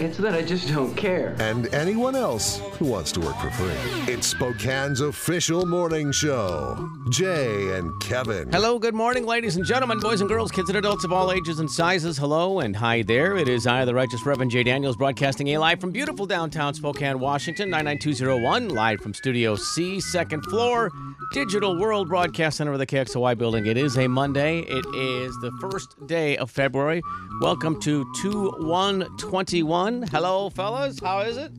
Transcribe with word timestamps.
it's 0.00 0.16
that 0.16 0.34
I 0.34 0.40
just 0.40 0.66
don't 0.68 0.94
care. 0.96 1.36
and 1.38 1.72
anyone 1.74 2.16
else 2.16 2.58
who 2.78 2.86
wants 2.86 3.12
to 3.12 3.20
work 3.20 3.36
for 3.38 3.50
free. 3.50 3.68
It's 4.12 4.26
Spokane's 4.26 5.02
official 5.02 5.66
morning 5.66 6.10
show. 6.10 6.88
Jay 7.10 7.76
and 7.76 7.92
Kevin. 8.00 8.50
Hello, 8.50 8.78
good 8.78 8.94
morning, 8.94 9.26
ladies 9.26 9.56
and 9.56 9.64
gentlemen, 9.66 9.98
boys 10.00 10.20
and 10.22 10.28
girls, 10.30 10.50
kids 10.50 10.70
and 10.70 10.78
adults 10.78 11.04
of 11.04 11.12
all 11.12 11.30
ages 11.32 11.60
and 11.60 11.70
sizes. 11.70 12.16
Hello 12.16 12.60
and 12.60 12.74
hi 12.74 13.02
there. 13.02 13.36
It 13.36 13.48
is 13.48 13.66
I, 13.66 13.84
the 13.84 13.92
Righteous 13.94 14.24
Reverend 14.24 14.50
Jay 14.52 14.62
Daniels, 14.62 14.96
broadcasting 14.96 15.48
a 15.48 15.58
live 15.58 15.80
from 15.80 15.90
beautiful 15.90 16.24
downtown 16.24 16.72
Spokane, 16.72 17.20
Washington, 17.20 17.68
99201, 17.68 18.70
live 18.70 19.00
from 19.00 19.12
Studio 19.12 19.54
C, 19.54 20.00
second 20.00 20.42
floor, 20.46 20.90
Digital 21.32 21.78
World 21.78 22.08
Broadcast 22.08 22.56
Center 22.56 22.72
of 22.72 22.78
the 22.78 22.86
KXLY 22.86 23.36
building. 23.36 23.66
It 23.66 23.76
is 23.76 23.98
a 23.98 24.08
Monday. 24.08 24.60
It 24.60 24.86
is 24.94 25.36
the 25.42 25.52
first 25.60 25.94
day 26.06 26.38
of 26.38 26.50
February. 26.50 27.02
Welcome 27.40 27.80
to 27.82 28.04
2121. 28.20 29.89
Hello, 29.90 30.50
fellas. 30.50 31.00
How 31.00 31.20
is 31.20 31.36
it? 31.36 31.50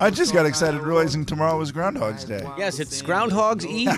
I 0.00 0.10
just 0.10 0.32
got 0.32 0.46
excited 0.46 0.80
realizing 0.80 1.24
tomorrow 1.24 1.58
was 1.58 1.72
Groundhog's 1.72 2.24
Day. 2.24 2.46
Yes, 2.56 2.78
it's 2.78 3.02
Groundhog's 3.02 3.66
Eve. 3.66 3.88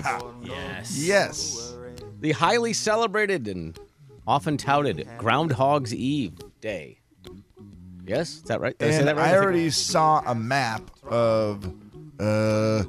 Yes. 0.43 0.97
Yes. 0.97 1.75
the 2.21 2.31
highly 2.31 2.73
celebrated 2.73 3.47
and 3.47 3.77
often 4.25 4.57
touted 4.57 5.07
Groundhog's 5.19 5.93
Eve 5.93 6.33
Day. 6.59 6.99
Yes, 8.05 8.37
is 8.37 8.43
that 8.43 8.61
right? 8.61 8.75
Did 8.79 8.89
I 8.93 8.97
And 8.97 9.07
that 9.09 9.15
right? 9.17 9.29
I 9.33 9.37
already 9.37 9.69
saw 9.69 10.23
a 10.25 10.33
map 10.33 10.89
of 11.03 11.71
uh, 12.19 12.81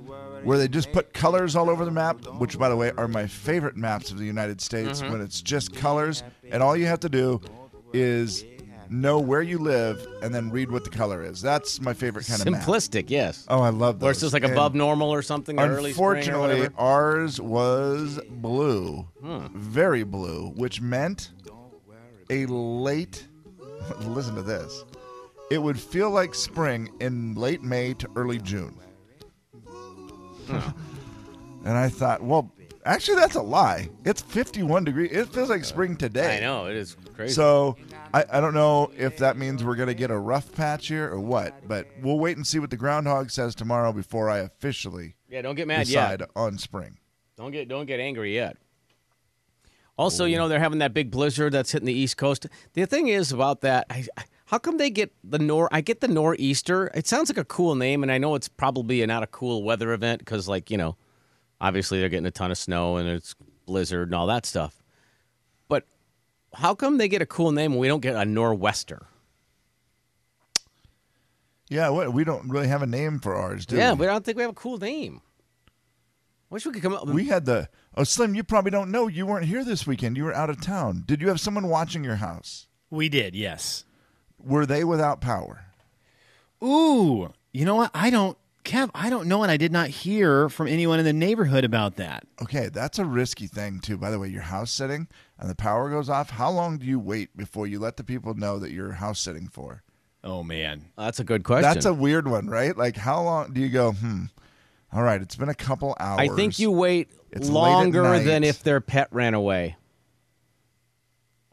where 0.45 0.57
they 0.57 0.69
just 0.69 0.91
put 0.93 1.13
colors 1.13 1.55
all 1.55 1.69
over 1.69 1.85
the 1.85 1.91
map, 1.91 2.25
which, 2.39 2.59
by 2.59 2.69
the 2.71 2.77
way, 2.77 2.93
are 2.97 3.09
my 3.09 3.27
favorite 3.27 3.77
maps 3.77 4.11
of 4.11 4.19
the 4.19 4.25
United 4.25 4.61
States 4.63 5.03
Mm-hmm. 5.03 5.13
when 5.13 5.21
it's 5.21 5.43
just 5.43 5.75
colors. 5.75 6.23
And 6.51 6.63
all 6.63 6.75
you 6.77 6.87
have 6.87 7.01
to 7.01 7.09
do 7.11 7.43
is 7.93 8.45
know 8.91 9.19
where 9.19 9.43
you 9.43 9.59
live 9.59 10.07
and 10.23 10.35
then 10.35 10.51
read 10.51 10.71
what 10.71 10.85
the 10.85 10.91
color 10.91 11.23
is. 11.23 11.41
That's 11.43 11.81
my 11.81 11.95
favorite 11.95 12.27
kind 12.27 12.41
of 12.41 12.49
map. 12.51 12.63
simplistic. 12.63 13.11
Yes. 13.11 13.45
Oh, 13.49 13.61
I 13.61 13.71
love 13.71 13.99
those. 13.99 14.03
Where 14.05 14.11
it's 14.13 14.21
just 14.21 14.33
like 14.33 14.45
And 14.45 14.53
above 14.53 14.75
normal 14.75 15.13
or 15.13 15.23
something. 15.23 15.59
or 15.59 15.67
early 15.67 15.93
spring 15.93 16.07
or 16.07 16.13
Unfortunately, 16.17 16.57
whatever. 16.61 16.75
ours 16.79 17.41
was 17.41 18.21
blue, 18.31 19.07
Hmm. 19.23 19.47
very 19.55 20.05
blue, 20.05 20.53
which 20.57 20.81
meant 20.81 21.31
a 22.31 22.47
late. 22.47 23.27
Listen 24.03 24.35
to 24.35 24.43
this. 24.43 24.85
It 25.51 25.63
would 25.63 25.81
feel 25.81 26.11
like 26.11 26.35
spring 26.35 26.91
in 27.01 27.35
late 27.35 27.63
May 27.63 27.95
to 27.95 28.09
early 28.17 28.39
June. 28.39 28.75
and 30.49 31.77
I 31.77 31.89
thought, 31.89 32.23
well, 32.23 32.53
actually, 32.89 33.17
that's 33.17 33.37
a 33.37 33.43
lie. 33.43 33.89
It's 34.05 34.21
51 34.21 34.85
degrees. 34.85 35.11
It 35.13 35.29
feels 35.29 35.49
like 35.49 35.65
spring 35.65 35.97
today. 35.97 36.39
I 36.39 36.41
know 36.41 36.67
it 36.67 36.77
is 36.77 36.97
crazy. 37.15 37.35
So 37.35 37.77
I, 38.13 38.25
I 38.33 38.41
don't 38.41 38.55
know 38.55 38.91
if 38.97 39.19
that 39.19 39.37
means 39.37 39.63
we're 39.63 39.77
going 39.77 39.89
to 39.89 39.95
get 39.95 40.11
a 40.11 40.19
rough 40.19 40.51
patch 40.53 40.89
here 40.89 41.13
or 41.13 41.21
what, 41.21 41.69
but 41.69 41.87
we'll 42.03 42.19
wait 42.19 42.37
and 42.37 42.47
see 42.47 42.59
what 42.59 42.71
the 42.71 42.77
groundhog 42.77 43.31
says 43.31 43.55
tomorrow 43.55 43.93
before 43.93 44.31
I 44.31 44.39
officially 44.39 45.17
yeah, 45.29 45.43
don't 45.43 45.55
get 45.55 45.69
mad 45.69 45.87
decide 45.87 46.21
yet. 46.21 46.31
on 46.35 46.59
spring. 46.59 46.99
Don't 47.37 47.53
get 47.53 47.69
don't 47.69 47.87
get 47.87 48.01
angry 48.01 48.35
yet. 48.35 48.57
Also, 49.97 50.25
you 50.25 50.37
know 50.37 50.49
they're 50.49 50.61
having 50.61 50.79
that 50.79 50.95
big 50.95 51.11
blizzard 51.11 51.53
that's 51.53 51.73
hitting 51.73 51.87
the 51.87 51.93
East 51.93 52.17
Coast. 52.17 52.47
The 52.75 52.87
thing 52.87 53.09
is 53.09 53.33
about 53.33 53.63
that, 53.63 53.85
I, 53.91 54.07
how 54.47 54.59
come 54.59 54.79
they 54.79 54.91
get 54.91 55.13
the 55.25 55.39
nor? 55.39 55.69
I 55.73 55.81
get 55.81 56.01
the 56.01 56.09
nor'easter. 56.09 56.91
It 56.95 57.07
sounds 57.07 57.29
like 57.29 57.37
a 57.37 57.45
cool 57.45 57.75
name, 57.75 58.03
and 58.03 58.11
I 58.11 58.19
know 58.19 58.35
it's 58.35 58.49
probably 58.49 59.05
not 59.05 59.23
a 59.23 59.27
cool 59.27 59.63
weather 59.63 59.93
event 59.93 60.21
because, 60.21 60.49
like 60.49 60.71
you 60.71 60.77
know, 60.77 60.97
obviously 61.61 62.01
they're 62.01 62.09
getting 62.09 62.27
a 62.27 62.31
ton 62.31 62.51
of 62.51 62.59
snow 62.59 62.97
and 62.97 63.09
it's 63.09 63.35
blizzard 63.67 64.09
and 64.09 64.15
all 64.15 64.27
that 64.27 64.47
stuff. 64.47 64.83
But 65.69 65.85
how 66.55 66.75
come 66.75 66.99
they 66.99 67.09
get 67.09 67.23
a 67.23 67.27
cool 67.27 67.53
name 67.53 67.73
and 67.73 67.81
we 67.81 67.89
don't 67.89 68.01
get 68.01 68.17
a 68.17 68.25
nor'wester? 68.25 69.07
Yeah, 71.69 71.91
what, 71.91 72.13
we 72.13 72.25
don't 72.25 72.49
really 72.49 72.69
have 72.69 72.83
a 72.83 72.87
name 72.87 73.19
for 73.19 73.35
ours, 73.35 73.67
do 73.67 73.77
yeah, 73.77 73.93
we? 73.93 74.01
we 74.01 74.07
don't 74.07 74.25
think 74.25 74.37
we 74.37 74.43
have 74.43 74.53
a 74.53 74.55
cool 74.55 74.79
name. 74.79 75.21
Wish 76.51 76.65
we 76.65 76.73
could 76.73 76.83
come 76.83 76.95
up. 76.95 77.05
with 77.05 77.15
We 77.15 77.27
had 77.27 77.45
the 77.45 77.69
oh 77.95 78.05
Slim. 78.05 78.35
You 78.35 78.43
probably 78.43 78.71
don't 78.71 78.91
know. 78.91 79.07
You 79.07 79.27
weren't 79.27 79.45
here 79.45 79.65
this 79.65 79.87
weekend. 79.87 80.17
You 80.17 80.25
were 80.25 80.35
out 80.35 80.49
of 80.49 80.61
town. 80.63 81.05
Did 81.07 81.21
you 81.21 81.29
have 81.29 81.41
someone 81.41 81.69
watching 81.69 82.03
your 82.03 82.17
house? 82.17 82.69
We 82.91 83.11
did, 83.11 83.35
yes. 83.35 83.85
Were 84.39 84.65
they 84.65 84.83
without 84.83 85.21
power? 85.21 85.67
Ooh, 86.65 87.33
you 87.53 87.67
know 87.67 87.75
what? 87.75 87.91
I 87.93 88.09
don't, 88.09 88.39
Kev, 88.69 88.91
I 88.95 89.09
don't 89.09 89.29
know, 89.29 89.43
and 89.43 89.51
I 89.51 89.57
did 89.57 89.73
not 89.73 89.89
hear 89.89 90.51
from 90.51 90.69
anyone 90.69 90.99
in 90.99 91.07
the 91.07 91.13
neighborhood 91.15 91.65
about 91.65 91.97
that. 91.97 92.25
Okay, 92.43 92.69
that's 92.69 92.99
a 92.99 93.05
risky 93.07 93.47
thing 93.47 93.81
too. 93.81 93.97
By 93.97 94.11
the 94.11 94.19
way, 94.19 94.29
you're 94.29 94.43
house 94.43 94.71
sitting 94.71 95.09
and 95.39 95.49
the 95.49 95.55
power 95.55 95.89
goes 95.89 96.11
off. 96.11 96.29
How 96.29 96.51
long 96.51 96.77
do 96.77 96.85
you 96.85 96.99
wait 96.99 97.35
before 97.35 97.67
you 97.67 97.79
let 97.79 97.97
the 97.97 98.05
people 98.05 98.35
know 98.35 98.59
that 98.59 98.71
you're 98.71 98.93
house 98.93 99.21
sitting 99.21 99.49
for? 99.49 99.83
Oh 100.23 100.43
man, 100.43 100.85
That's 100.99 101.19
a 101.19 101.25
good 101.25 101.45
question. 101.45 101.63
That's 101.63 101.87
a 101.87 101.95
weird 101.95 102.29
one, 102.29 102.49
right? 102.49 102.77
Like, 102.77 102.99
how 102.99 103.23
long 103.23 103.55
do 103.55 103.61
you 103.63 103.71
go? 103.71 103.93
Hmm. 103.93 104.25
All 104.93 105.03
right, 105.03 105.23
it's 105.23 105.37
been 105.37 105.49
a 105.49 105.55
couple 105.55 105.97
hours. 105.99 106.21
I 106.21 106.29
think 106.37 106.59
you 106.59 106.71
wait 106.71 107.09
It's 107.31 107.49
longer 107.49 108.19
than 108.19 108.45
if 108.45 108.63
their 108.63 108.83
pet 108.83 109.09
ran 109.13 109.33
away. 109.33 109.77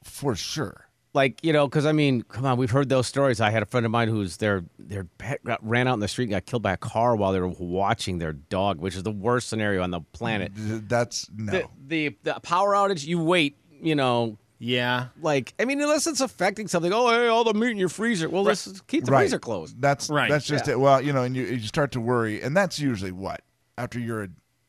for 0.03 0.35
sure. 0.35 0.84
Like 1.15 1.41
you 1.45 1.53
know, 1.53 1.65
because 1.65 1.85
I 1.85 1.93
mean, 1.93 2.23
come 2.23 2.45
on, 2.45 2.57
we've 2.57 2.69
heard 2.69 2.89
those 2.89 3.07
stories. 3.07 3.39
I 3.39 3.49
had 3.49 3.63
a 3.63 3.65
friend 3.65 3.85
of 3.85 3.91
mine 3.91 4.09
who's 4.09 4.35
their 4.35 4.65
their 4.77 5.05
pet 5.17 5.41
got, 5.45 5.65
ran 5.65 5.87
out 5.87 5.93
in 5.93 6.01
the 6.01 6.09
street, 6.09 6.25
and 6.25 6.31
got 6.31 6.45
killed 6.45 6.61
by 6.61 6.73
a 6.73 6.77
car 6.77 7.15
while 7.15 7.31
they 7.31 7.39
were 7.39 7.47
watching 7.47 8.19
their 8.19 8.33
dog, 8.33 8.81
which 8.81 8.97
is 8.97 9.03
the 9.03 9.11
worst 9.11 9.47
scenario 9.47 9.81
on 9.81 9.91
the 9.91 10.01
planet. 10.01 10.51
That's 10.55 11.29
no. 11.33 11.53
The, 11.53 11.67
the 11.87 12.17
the 12.23 12.39
power 12.41 12.73
outage, 12.73 13.07
you 13.07 13.23
wait, 13.23 13.55
you 13.71 13.95
know, 13.95 14.37
yeah, 14.59 15.07
like 15.21 15.53
I 15.57 15.63
mean, 15.63 15.79
unless 15.79 16.05
it's 16.05 16.19
affecting 16.19 16.67
something. 16.67 16.91
Oh, 16.91 17.09
hey, 17.09 17.27
all 17.27 17.45
the 17.45 17.53
meat 17.53 17.71
in 17.71 17.77
your 17.77 17.87
freezer. 17.87 18.27
Well, 18.29 18.43
let's 18.43 18.81
keep 18.81 19.05
the 19.05 19.11
right. 19.13 19.21
freezer 19.21 19.39
closed. 19.39 19.79
That's 19.81 20.09
Right, 20.09 20.29
That's 20.29 20.45
just 20.45 20.67
yeah. 20.67 20.73
it. 20.73 20.79
Well, 20.81 21.01
you 21.01 21.13
know, 21.13 21.23
and 21.23 21.33
you, 21.33 21.45
you 21.45 21.59
start 21.61 21.93
to 21.93 22.01
worry, 22.01 22.41
and 22.41 22.57
that's 22.57 22.77
usually 22.77 23.13
what 23.13 23.39
after 23.77 23.99
you're 23.99 24.27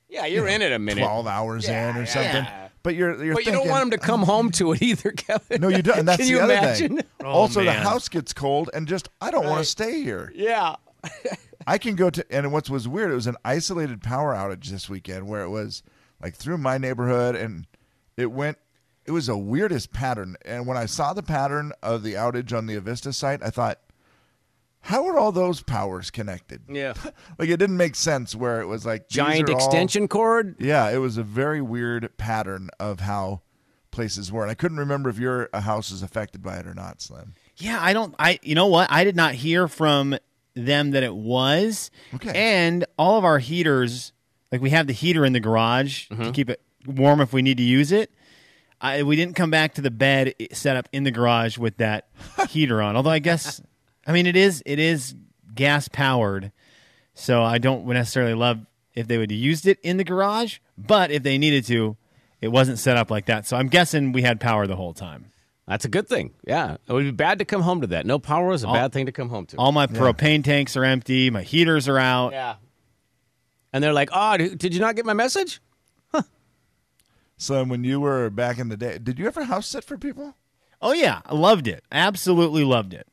Yeah, 0.09 0.27
you're 0.27 0.47
in 0.47 0.63
it 0.63 0.71
a 0.71 0.79
minute. 0.79 1.03
twelve 1.03 1.27
hours 1.27 1.67
Yeah, 1.67 1.91
in 1.91 1.97
or 1.97 2.01
yeah. 2.01 2.05
something. 2.07 2.47
But 2.87 2.95
you're 2.95 3.21
you're 3.25 3.35
but 3.35 3.45
you 3.45 3.51
don't 3.51 3.69
want 3.69 3.83
them 3.83 3.99
to 3.99 3.99
come 3.99 4.23
home 4.23 4.53
to 4.53 4.71
it 4.71 4.81
either, 4.81 5.11
Kevin. 5.17 5.61
No, 5.61 5.67
you 5.67 5.83
don't. 5.83 5.99
And 5.99 6.07
that's 6.09 6.19
Can 6.19 6.27
the 6.27 6.31
you 6.31 6.39
other 6.39 6.53
imagine? 6.53 6.97
thing. 6.99 7.07
Oh, 7.25 7.31
also, 7.31 7.65
the 7.65 7.73
house 7.73 8.09
gets 8.09 8.33
cold, 8.33 8.71
and 8.73 8.87
just 8.87 9.09
I 9.21 9.33
don't 9.33 9.45
want 9.45 9.59
to 9.59 9.65
stay 9.65 10.03
here. 10.03 10.33
Yeah. 10.37 10.77
I 11.67 11.79
can 11.79 11.97
go 11.97 12.11
to, 12.11 12.25
and 12.31 12.53
what 12.53 12.71
was 12.71 12.87
weird, 12.87 13.11
it 13.11 13.17
was 13.17 13.27
an 13.27 13.35
isolated 13.45 14.03
power 14.03 14.35
outage 14.37 14.67
this 14.67 14.89
weekend 14.89 15.27
where 15.27 15.43
it 15.43 15.49
was 15.49 15.83
like 16.23 16.37
through 16.37 16.59
my 16.59 16.79
neighborhood, 16.79 17.35
and 17.35 17.67
it 18.17 18.31
went. 18.31 18.57
It 19.05 19.11
was 19.11 19.29
a 19.29 19.37
weirdest 19.37 19.93
pattern, 19.93 20.37
and 20.45 20.65
when 20.65 20.77
I 20.77 20.87
saw 20.87 21.13
the 21.13 21.25
pattern 21.25 21.73
of 21.83 22.05
the 22.05 22.15
outage 22.15 22.57
on 22.57 22.67
the 22.67 22.79
Avista 22.79 23.13
site, 23.13 23.43
I 23.43 23.51
thought, 23.51 23.81
how 24.87 25.07
are 25.07 25.19
all 25.19 25.33
those 25.33 25.63
powers 25.63 26.11
connected? 26.11 26.63
Yeah. 26.69 26.95
like 27.39 27.49
it 27.49 27.57
didn't 27.59 27.77
make 27.77 27.95
sense 27.95 28.35
where 28.35 28.61
it 28.61 28.67
was 28.67 28.87
like 28.87 29.09
Giant 29.09 29.49
are 29.49 29.53
all- 29.53 29.59
extension 29.59 30.09
cord. 30.09 30.57
Yeah, 30.59 30.89
it 30.91 30.99
was 30.99 31.17
a 31.19 31.23
very 31.23 31.61
weird 31.61 32.17
pattern 32.17 32.71
of 32.81 33.01
how 33.01 33.43
places 33.91 34.31
were, 34.31 34.43
and 34.43 34.51
I 34.51 34.55
couldn't 34.55 34.79
remember 34.79 35.09
if 35.11 35.19
your 35.19 35.49
uh, 35.53 35.61
house 35.61 35.91
is 35.91 36.03
affected 36.03 36.43
by 36.43 36.57
it 36.59 36.67
or 36.67 36.75
not, 36.75 37.01
Slim. 37.01 37.35
yeah. 37.57 37.79
I 37.81 37.93
don't. 37.93 38.15
I, 38.19 38.39
you 38.43 38.55
know 38.55 38.67
what? 38.67 38.91
I 38.91 39.05
did 39.05 39.17
not 39.17 39.35
hear 39.35 39.69
from 39.69 40.17
them 40.55 40.91
that 40.93 41.03
it 41.03 41.15
was. 41.15 41.91
Okay. 42.15 42.33
And 42.35 42.85
all 42.99 43.19
of 43.19 43.25
our 43.25 43.39
heaters, 43.39 44.13
like 44.53 44.61
we 44.61 44.71
have 44.71 44.87
the 44.87 44.93
heater 44.93 45.25
in 45.25 45.33
the 45.33 45.41
garage 45.41 46.09
Mm-hmm. 46.09 46.23
to 46.25 46.33
keep 46.33 46.49
it 46.51 46.61
warm 46.87 47.21
if 47.21 47.33
we 47.33 47.43
need 47.43 47.57
to 47.59 47.63
use 47.63 47.91
it. 47.93 48.11
I, 48.81 49.03
we 49.03 49.17
didn't 49.17 49.35
come 49.37 49.51
back 49.51 49.75
to 49.75 49.81
the 49.81 49.91
bed 49.91 50.35
set 50.53 50.77
up 50.77 50.89
in 50.93 51.05
the 51.05 51.11
garage 51.11 51.57
with 51.59 51.79
that 51.79 52.09
heater 52.51 52.81
on. 52.83 52.95
Although 52.97 53.11
I 53.11 53.19
guess, 53.19 53.61
I 54.07 54.13
mean, 54.13 54.27
it 54.27 54.37
is 54.37 54.63
it 54.67 54.79
is 54.79 55.15
gas 55.55 55.89
powered, 55.89 56.53
so 57.15 57.43
I 57.43 57.59
don't 57.59 57.87
necessarily 57.87 58.35
love 58.35 58.65
if 58.95 59.09
they 59.09 59.19
would 59.19 59.31
have 59.31 59.39
used 59.39 59.67
it 59.67 59.79
in 59.83 59.97
the 59.97 60.05
garage. 60.05 60.59
But 60.79 61.11
if 61.11 61.23
they 61.23 61.39
needed 61.39 61.65
to, 61.67 61.97
it 62.41 62.49
wasn't 62.49 62.79
set 62.79 62.97
up 62.97 63.11
like 63.11 63.27
that. 63.27 63.47
So 63.47 63.57
I'm 63.57 63.69
guessing 63.69 64.13
we 64.13 64.23
had 64.23 64.41
power 64.41 64.67
the 64.67 64.77
whole 64.77 64.95
time. 64.95 65.27
That's 65.67 65.85
a 65.85 65.89
good 65.89 66.07
thing. 66.09 66.33
Yeah. 66.47 66.77
It 66.87 66.93
would 66.93 67.03
be 67.05 67.11
bad 67.11 67.41
to 67.41 67.45
come 67.45 67.63
home 67.63 67.81
to 67.81 67.89
that. 67.89 68.07
No 68.07 68.21
power 68.21 68.53
is 68.53 68.63
a 68.63 68.69
All- 68.69 68.75
bad 68.75 68.93
thing 68.93 69.07
to 69.07 69.13
come 69.13 69.29
home 69.29 69.47
to. 69.47 69.57
All 69.57 69.73
my 69.73 69.89
propane 69.89 70.45
tanks 70.45 70.77
are 70.77 70.85
empty. 70.85 71.29
My 71.31 71.43
heaters 71.43 71.89
are 71.89 71.99
out. 71.99 72.33
yeah. 72.33 72.55
And 73.73 73.83
they're 73.83 73.93
like, 73.93 74.11
oh, 74.13 74.37
did 74.37 74.73
you 74.73 74.81
not 74.81 74.95
get 74.97 75.05
my 75.05 75.13
message? 75.13 75.61
So 77.39 77.63
when 77.65 77.85
you 77.85 78.01
were 78.01 78.31
back 78.31 78.59
in 78.59 78.69
the 78.71 78.77
day, 78.79 78.97
did 78.99 79.19
you 79.19 79.27
ever 79.27 79.45
house 79.45 79.67
sit 79.67 79.85
for 79.85 79.99
people? 79.99 80.35
Oh 80.81 80.93
yeah, 80.93 81.21
I 81.27 81.35
loved 81.35 81.69
it. 81.69 81.85
Absolutely 81.93 82.65
loved 82.65 82.95
it. 82.95 83.07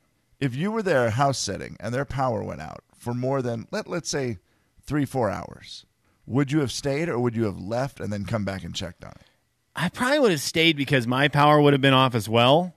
If 0.43 0.55
you 0.55 0.71
were 0.71 0.83
there 0.83 1.09
house 1.11 1.39
sitting 1.39 1.77
and 1.79 1.93
their 1.93 2.05
power 2.05 2.43
went 2.43 2.61
out 2.61 2.83
for 2.97 3.13
more 3.13 3.41
than 3.41 3.67
let 3.71 3.87
let's 3.87 4.09
say 4.09 4.39
three 4.85 5.05
four 5.05 5.29
hours, 5.29 5.85
would 6.25 6.51
you 6.51 6.59
have 6.59 6.71
stayed 6.71 7.07
or 7.09 7.17
would 7.19 7.35
you 7.35 7.45
have 7.45 7.57
left 7.59 7.99
and 7.99 8.11
then 8.11 8.25
come 8.25 8.43
back 8.43 8.63
and 8.63 8.75
checked 8.75 9.03
on 9.05 9.11
it? 9.11 9.21
I 9.75 9.89
probably 9.89 10.19
would 10.19 10.31
have 10.31 10.41
stayed 10.41 10.75
because 10.77 11.07
my 11.07 11.27
power 11.29 11.61
would 11.61 11.73
have 11.73 11.81
been 11.81 11.93
off 11.93 12.13
as 12.13 12.27
well. 12.27 12.75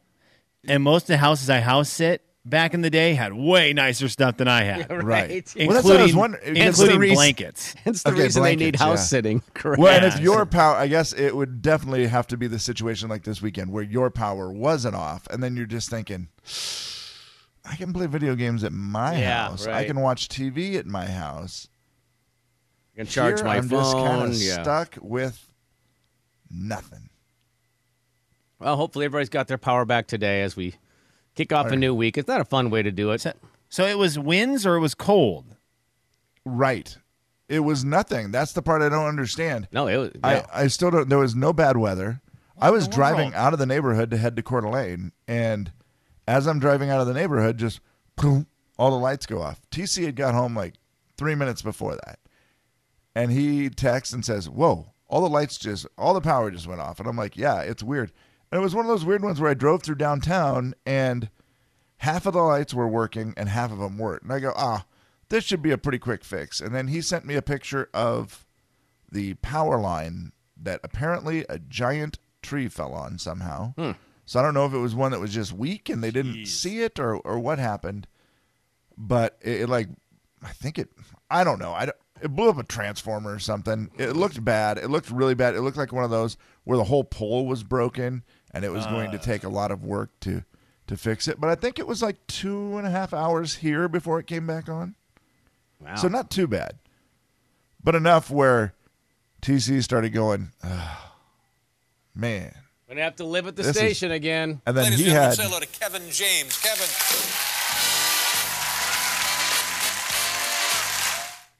And 0.68 0.82
most 0.82 1.02
of 1.04 1.08
the 1.08 1.16
houses 1.18 1.50
I 1.50 1.60
house 1.60 1.88
sit 1.90 2.22
back 2.44 2.74
in 2.74 2.80
the 2.82 2.90
day 2.90 3.14
had 3.14 3.32
way 3.32 3.72
nicer 3.72 4.08
stuff 4.08 4.36
than 4.36 4.46
I 4.48 4.62
had, 4.62 4.90
Right. 5.04 5.30
including, 5.30 5.66
Well, 5.68 5.74
that's 5.74 5.86
what 5.88 5.96
I 5.98 6.02
was 6.04 6.14
wondering. 6.14 6.54
because- 6.54 6.78
including 6.80 7.00
reason- 7.00 7.14
blankets. 7.16 7.74
That's 7.84 8.02
the 8.04 8.10
Okay, 8.10 8.22
reason 8.22 8.42
they 8.44 8.54
need 8.56 8.76
house 8.76 8.98
yeah. 8.98 9.04
sitting. 9.04 9.42
Correct. 9.54 9.78
Well, 9.82 9.92
and 9.96 10.04
if 10.06 10.20
your 10.20 10.46
power, 10.46 10.76
I 10.76 10.86
guess 10.86 11.12
it 11.12 11.34
would 11.36 11.60
definitely 11.60 12.06
have 12.06 12.28
to 12.28 12.36
be 12.36 12.46
the 12.46 12.58
situation 12.60 13.08
like 13.08 13.24
this 13.24 13.42
weekend 13.42 13.72
where 13.72 13.82
your 13.82 14.10
power 14.10 14.50
wasn't 14.52 14.94
off, 14.94 15.26
and 15.28 15.42
then 15.42 15.56
you're 15.56 15.66
just 15.66 15.90
thinking, 15.90 16.28
I 17.68 17.76
can 17.76 17.92
play 17.92 18.06
video 18.06 18.34
games 18.34 18.64
at 18.64 18.72
my 18.72 19.18
Yeah, 19.18 19.48
house. 19.48 19.66
I 19.66 19.84
can 19.84 20.00
watch 20.00 20.28
TV 20.28 20.76
at 20.76 20.86
my 20.86 21.06
house. 21.06 21.68
I 22.94 22.98
can 22.98 23.06
charge 23.06 23.38
Here, 23.38 23.44
my 23.46 23.56
I'm 23.56 23.68
phone. 23.68 23.82
just 23.82 23.96
kind 23.96 24.22
of 24.32 24.34
yeah. 24.34 24.62
stuck 24.62 24.98
with 25.00 25.50
nothing. 26.50 27.10
Well, 28.58 28.76
hopefully 28.76 29.04
everybody's 29.04 29.28
got 29.28 29.48
their 29.48 29.58
power 29.58 29.84
back 29.84 30.06
today 30.06 30.42
as 30.42 30.56
we 30.56 30.76
kick 31.34 31.52
off 31.52 31.70
a 31.70 31.76
new 31.76 31.94
week. 31.94 32.16
It's 32.16 32.28
not 32.28 32.40
a 32.40 32.44
fun 32.44 32.70
way 32.70 32.82
to 32.82 32.90
do 32.90 33.10
it. 33.10 33.20
So, 33.20 33.32
so 33.68 33.84
it 33.84 33.98
was 33.98 34.18
winds 34.18 34.64
or 34.64 34.76
it 34.76 34.80
was 34.80 34.94
cold. 34.94 35.56
Right. 36.44 36.96
It 37.48 37.60
was 37.60 37.84
nothing. 37.84 38.30
That's 38.30 38.52
the 38.52 38.62
part 38.62 38.80
I 38.82 38.88
don't 38.88 39.06
understand. 39.06 39.68
No, 39.72 39.86
it 39.88 39.96
was. 39.96 40.10
yeah. 40.14 40.46
I, 40.52 40.62
I 40.62 40.66
still 40.68 40.90
don't. 40.90 41.08
There 41.08 41.18
was 41.18 41.34
no 41.34 41.52
bad 41.52 41.76
weather. 41.76 42.22
I 42.58 42.70
was 42.70 42.88
driving 42.88 43.34
out 43.34 43.52
of 43.52 43.58
the 43.58 43.66
neighborhood 43.66 44.10
to 44.10 44.16
head 44.16 44.34
to 44.36 44.42
Coeur 44.42 44.62
d'Alene, 44.62 45.12
and 45.28 45.70
as 46.26 46.46
I'm 46.46 46.58
driving 46.58 46.90
out 46.90 47.00
of 47.00 47.06
the 47.06 47.14
neighborhood, 47.14 47.58
just 47.58 47.80
boom, 48.16 48.46
all 48.78 48.90
the 48.90 48.96
lights 48.98 49.26
go 49.26 49.42
off. 49.42 49.60
TC 49.70 50.04
had 50.04 50.16
got 50.16 50.34
home 50.34 50.56
like 50.56 50.74
three 51.16 51.34
minutes 51.34 51.62
before 51.62 51.94
that, 52.04 52.18
and 53.14 53.30
he 53.32 53.68
texts 53.70 54.14
and 54.14 54.24
says, 54.24 54.48
"Whoa, 54.48 54.92
all 55.08 55.20
the 55.20 55.28
lights 55.28 55.58
just, 55.58 55.86
all 55.96 56.14
the 56.14 56.20
power 56.20 56.50
just 56.50 56.66
went 56.66 56.80
off." 56.80 56.98
And 57.00 57.08
I'm 57.08 57.16
like, 57.16 57.36
"Yeah, 57.36 57.60
it's 57.60 57.82
weird." 57.82 58.12
And 58.50 58.60
it 58.60 58.62
was 58.62 58.74
one 58.74 58.84
of 58.84 58.88
those 58.88 59.04
weird 59.04 59.22
ones 59.22 59.40
where 59.40 59.50
I 59.50 59.54
drove 59.54 59.82
through 59.82 59.96
downtown 59.96 60.74
and 60.84 61.30
half 61.98 62.26
of 62.26 62.34
the 62.34 62.42
lights 62.42 62.74
were 62.74 62.86
working 62.88 63.34
and 63.36 63.48
half 63.48 63.72
of 63.72 63.78
them 63.78 63.98
weren't. 63.98 64.22
And 64.22 64.32
I 64.32 64.38
go, 64.40 64.52
"Ah, 64.56 64.84
this 65.28 65.44
should 65.44 65.62
be 65.62 65.72
a 65.72 65.78
pretty 65.78 65.98
quick 65.98 66.24
fix." 66.24 66.60
And 66.60 66.74
then 66.74 66.88
he 66.88 67.00
sent 67.00 67.24
me 67.24 67.34
a 67.34 67.42
picture 67.42 67.88
of 67.94 68.44
the 69.10 69.34
power 69.34 69.78
line 69.80 70.32
that 70.56 70.80
apparently 70.82 71.44
a 71.48 71.58
giant 71.58 72.18
tree 72.42 72.68
fell 72.68 72.92
on 72.92 73.18
somehow. 73.18 73.74
So 74.26 74.38
I 74.40 74.42
don't 74.42 74.54
know 74.54 74.66
if 74.66 74.74
it 74.74 74.78
was 74.78 74.94
one 74.94 75.12
that 75.12 75.20
was 75.20 75.32
just 75.32 75.52
weak 75.52 75.88
and 75.88 76.02
they 76.02 76.10
didn't 76.10 76.46
see 76.46 76.80
it 76.82 76.98
or 76.98 77.16
or 77.16 77.38
what 77.38 77.58
happened. 77.58 78.06
But 78.98 79.38
it, 79.40 79.62
it 79.62 79.68
like 79.68 79.88
I 80.42 80.48
think 80.50 80.78
it 80.78 80.90
I 81.30 81.42
don't 81.44 81.58
know. 81.58 81.72
I 81.72 81.86
don't- 81.86 81.96
it 82.22 82.28
blew 82.34 82.48
up 82.48 82.56
a 82.56 82.62
transformer 82.62 83.34
or 83.34 83.38
something. 83.38 83.90
It 83.98 84.16
looked 84.16 84.42
bad. 84.42 84.78
It 84.78 84.88
looked 84.88 85.10
really 85.10 85.34
bad. 85.34 85.54
It 85.54 85.60
looked 85.60 85.76
like 85.76 85.92
one 85.92 86.02
of 86.02 86.08
those 86.10 86.38
where 86.64 86.78
the 86.78 86.84
whole 86.84 87.04
pole 87.04 87.46
was 87.46 87.62
broken 87.62 88.24
and 88.52 88.64
it 88.64 88.72
was 88.72 88.86
going 88.86 89.10
to 89.10 89.18
take 89.18 89.44
a 89.44 89.50
lot 89.50 89.70
of 89.70 89.84
work 89.84 90.18
to 90.20 90.42
to 90.86 90.96
fix 90.96 91.28
it. 91.28 91.38
But 91.38 91.50
I 91.50 91.54
think 91.56 91.78
it 91.78 91.86
was 91.86 92.00
like 92.02 92.26
two 92.26 92.78
and 92.78 92.86
a 92.86 92.90
half 92.90 93.12
hours 93.12 93.56
here 93.56 93.86
before 93.86 94.18
it 94.18 94.26
came 94.26 94.46
back 94.46 94.66
on. 94.68 94.94
wow. 95.78 95.94
So 95.96 96.08
not 96.08 96.30
too 96.30 96.46
bad, 96.46 96.78
but 97.84 97.94
enough 97.94 98.30
where 98.30 98.72
TC 99.42 99.82
started 99.82 100.10
going, 100.14 100.52
"Ah, 100.64 101.12
man. 102.14 102.54
Gonna 102.88 103.02
have 103.02 103.16
to 103.16 103.24
live 103.24 103.46
at 103.48 103.56
the 103.56 103.62
This 103.62 103.70
is- 103.70 103.76
station 103.76 104.12
again. 104.12 104.62
And 104.64 104.76
then 104.76 104.84
Ladies 104.84 104.98
he 105.00 105.04
and 105.06 105.12
gentlemen, 105.14 105.28
had 105.30 105.36
say 105.36 105.42
hello 105.44 105.60
to 105.60 105.66
Kevin 105.66 106.10
James. 106.10 106.56
Kevin. 106.62 106.86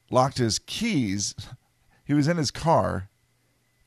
locked 0.09 0.37
his 0.37 0.57
keys. 0.59 1.35
He 2.05 2.13
was 2.13 2.29
in 2.29 2.37
his 2.37 2.49
car 2.49 3.09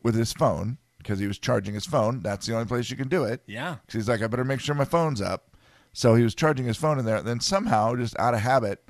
with 0.03 0.15
his 0.15 0.35
phone 0.35 0.77
because 0.99 1.19
he 1.19 1.27
was 1.27 1.39
charging 1.39 1.73
his 1.73 1.87
phone. 1.87 2.21
That's 2.21 2.47
the 2.47 2.53
only 2.53 2.67
place 2.67 2.91
you 2.91 2.97
can 2.99 3.09
do 3.09 3.25
it. 3.25 3.43
Yeah. 3.47 3.77
'Cause 3.87 3.95
he's 3.95 4.09
like, 4.09 4.21
I 4.23 4.27
better 4.27 4.45
make 4.45 4.61
sure 4.61 4.75
my 4.75 4.85
phone's 4.85 5.23
up. 5.23 5.57
So 5.95 6.15
he 6.15 6.23
was 6.23 6.35
charging 6.35 6.67
his 6.67 6.77
phone 6.77 6.99
in 6.99 7.07
there. 7.07 7.17
And 7.17 7.27
then 7.27 7.41
somehow, 7.41 7.97
just 7.97 8.15
out 8.19 8.35
of 8.35 8.41
habit, 8.41 8.85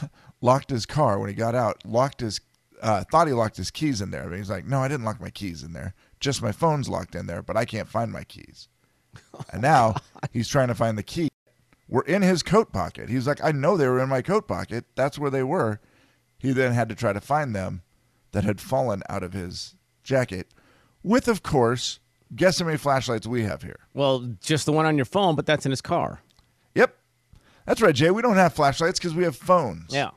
locked 0.42 0.68
his 0.68 0.84
car 0.84 1.18
when 1.18 1.30
he 1.30 1.34
got 1.34 1.54
out. 1.54 1.82
Locked 1.86 2.20
his, 2.20 2.42
uh, 2.82 3.04
thought 3.10 3.26
he 3.26 3.32
locked 3.32 3.56
his 3.56 3.70
keys 3.70 4.02
in 4.02 4.10
there. 4.10 4.28
But 4.28 4.36
he's 4.36 4.50
like, 4.50 4.66
no, 4.66 4.82
I 4.82 4.88
didn't 4.88 5.06
lock 5.06 5.18
my 5.18 5.30
keys 5.30 5.62
in 5.62 5.72
there. 5.72 5.94
Just 6.20 6.42
my 6.42 6.52
phone's 6.52 6.88
locked 6.88 7.14
in 7.14 7.26
there, 7.26 7.42
but 7.42 7.56
I 7.56 7.64
can't 7.64 7.88
find 7.88 8.12
my 8.12 8.24
keys. 8.24 8.68
And 9.52 9.62
now 9.62 9.94
oh, 10.22 10.28
he's 10.32 10.48
trying 10.48 10.68
to 10.68 10.74
find 10.74 10.96
the 10.96 11.02
key. 11.02 11.28
Were 11.88 12.02
in 12.02 12.22
his 12.22 12.42
coat 12.42 12.72
pocket. 12.72 13.08
He's 13.08 13.26
like, 13.26 13.42
I 13.42 13.50
know 13.50 13.76
they 13.76 13.88
were 13.88 14.00
in 14.00 14.08
my 14.08 14.22
coat 14.22 14.46
pocket. 14.46 14.84
That's 14.94 15.18
where 15.18 15.30
they 15.30 15.42
were. 15.42 15.80
He 16.38 16.52
then 16.52 16.72
had 16.72 16.88
to 16.88 16.94
try 16.94 17.12
to 17.12 17.20
find 17.20 17.54
them 17.54 17.82
that 18.32 18.44
had 18.44 18.60
fallen 18.60 19.02
out 19.08 19.24
of 19.24 19.32
his 19.32 19.74
jacket. 20.04 20.48
With, 21.02 21.26
of 21.26 21.42
course, 21.42 21.98
guess 22.36 22.60
how 22.60 22.66
many 22.66 22.78
flashlights 22.78 23.26
we 23.26 23.42
have 23.42 23.62
here? 23.62 23.80
Well, 23.92 24.36
just 24.40 24.66
the 24.66 24.72
one 24.72 24.86
on 24.86 24.96
your 24.96 25.04
phone, 25.04 25.34
but 25.34 25.46
that's 25.46 25.64
in 25.66 25.70
his 25.70 25.80
car. 25.80 26.20
Yep. 26.74 26.96
That's 27.66 27.82
right, 27.82 27.94
Jay. 27.94 28.10
We 28.10 28.22
don't 28.22 28.36
have 28.36 28.52
flashlights 28.52 28.98
because 28.98 29.14
we 29.14 29.24
have 29.24 29.36
phones. 29.36 29.92
Yeah. 29.92 30.10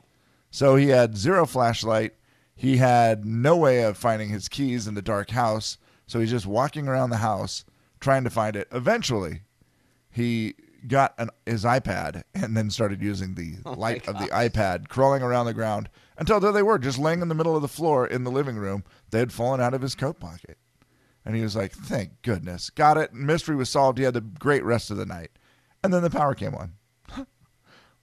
So 0.50 0.76
he 0.76 0.88
had 0.88 1.16
zero 1.16 1.46
flashlight. 1.46 2.14
He 2.54 2.76
had 2.76 3.24
no 3.24 3.56
way 3.56 3.82
of 3.82 3.96
finding 3.96 4.28
his 4.28 4.48
keys 4.48 4.86
in 4.86 4.94
the 4.94 5.02
dark 5.02 5.30
house. 5.30 5.78
So 6.06 6.20
he's 6.20 6.30
just 6.30 6.46
walking 6.46 6.88
around 6.88 7.10
the 7.10 7.18
house 7.18 7.64
trying 8.00 8.24
to 8.24 8.30
find 8.30 8.56
it. 8.56 8.68
Eventually, 8.72 9.42
he 10.10 10.54
got 10.86 11.14
an, 11.18 11.30
his 11.46 11.64
iPad 11.64 12.22
and 12.34 12.56
then 12.56 12.70
started 12.70 13.02
using 13.02 13.34
the 13.34 13.54
oh 13.66 13.72
light 13.72 14.06
of 14.06 14.18
the 14.18 14.26
iPad, 14.26 14.88
crawling 14.88 15.22
around 15.22 15.46
the 15.46 15.54
ground 15.54 15.88
until 16.18 16.40
there 16.40 16.52
they 16.52 16.62
were, 16.62 16.78
just 16.78 16.98
laying 16.98 17.22
in 17.22 17.28
the 17.28 17.34
middle 17.34 17.56
of 17.56 17.62
the 17.62 17.68
floor 17.68 18.06
in 18.06 18.24
the 18.24 18.30
living 18.30 18.56
room. 18.56 18.84
They 19.10 19.18
had 19.18 19.32
fallen 19.32 19.60
out 19.60 19.74
of 19.74 19.82
his 19.82 19.94
coat 19.94 20.20
pocket. 20.20 20.58
And 21.24 21.34
he 21.34 21.42
was 21.42 21.56
like, 21.56 21.72
thank 21.72 22.20
goodness. 22.22 22.68
Got 22.68 22.98
it. 22.98 23.14
Mystery 23.14 23.56
was 23.56 23.70
solved. 23.70 23.98
He 23.98 24.04
had 24.04 24.14
the 24.14 24.20
great 24.20 24.62
rest 24.62 24.90
of 24.90 24.98
the 24.98 25.06
night. 25.06 25.30
And 25.82 25.92
then 25.92 26.02
the 26.02 26.10
power 26.10 26.34
came 26.34 26.54
on. 26.54 26.74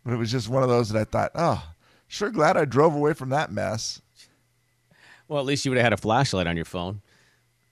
but 0.04 0.14
it 0.14 0.18
was 0.18 0.32
just 0.32 0.50
one 0.50 0.64
of 0.64 0.70
those 0.70 0.90
that 0.90 1.00
I 1.00 1.04
thought, 1.04 1.32
oh, 1.36 1.64
sure 2.08 2.32
glad 2.32 2.58
I 2.58 2.66
drove 2.66 2.96
away 2.96 3.14
from 3.14 3.30
that 3.30 3.52
mess. 3.52 4.02
Well, 5.28 5.40
at 5.40 5.46
least 5.46 5.64
you 5.64 5.72
would 5.72 5.78
have 5.78 5.86
had 5.86 5.94
a 5.94 5.98
flashlight 5.98 6.48
on 6.48 6.56
your 6.56 6.66
phone. 6.66 7.02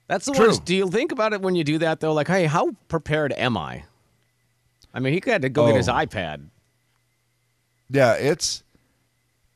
That's 0.09 0.25
the 0.25 0.33
True. 0.33 0.47
worst. 0.47 0.65
Do 0.65 0.75
you 0.75 0.89
think 0.89 1.12
about 1.12 1.34
it 1.34 1.41
when 1.41 1.53
you 1.55 1.63
do 1.63 1.77
that 1.77 2.00
though? 2.00 2.13
Like, 2.13 2.27
hey, 2.27 2.45
how 2.45 2.72
prepared 2.88 3.31
am 3.34 3.55
I? 3.55 3.84
I 4.91 5.00
mean, 5.00 5.13
he 5.13 5.22
had 5.29 5.43
to 5.43 5.50
go 5.50 5.67
get 5.67 5.75
his 5.75 5.88
Oh. 5.88 5.93
iPad. 5.93 6.48
Yeah, 7.89 8.13
it's 8.13 8.63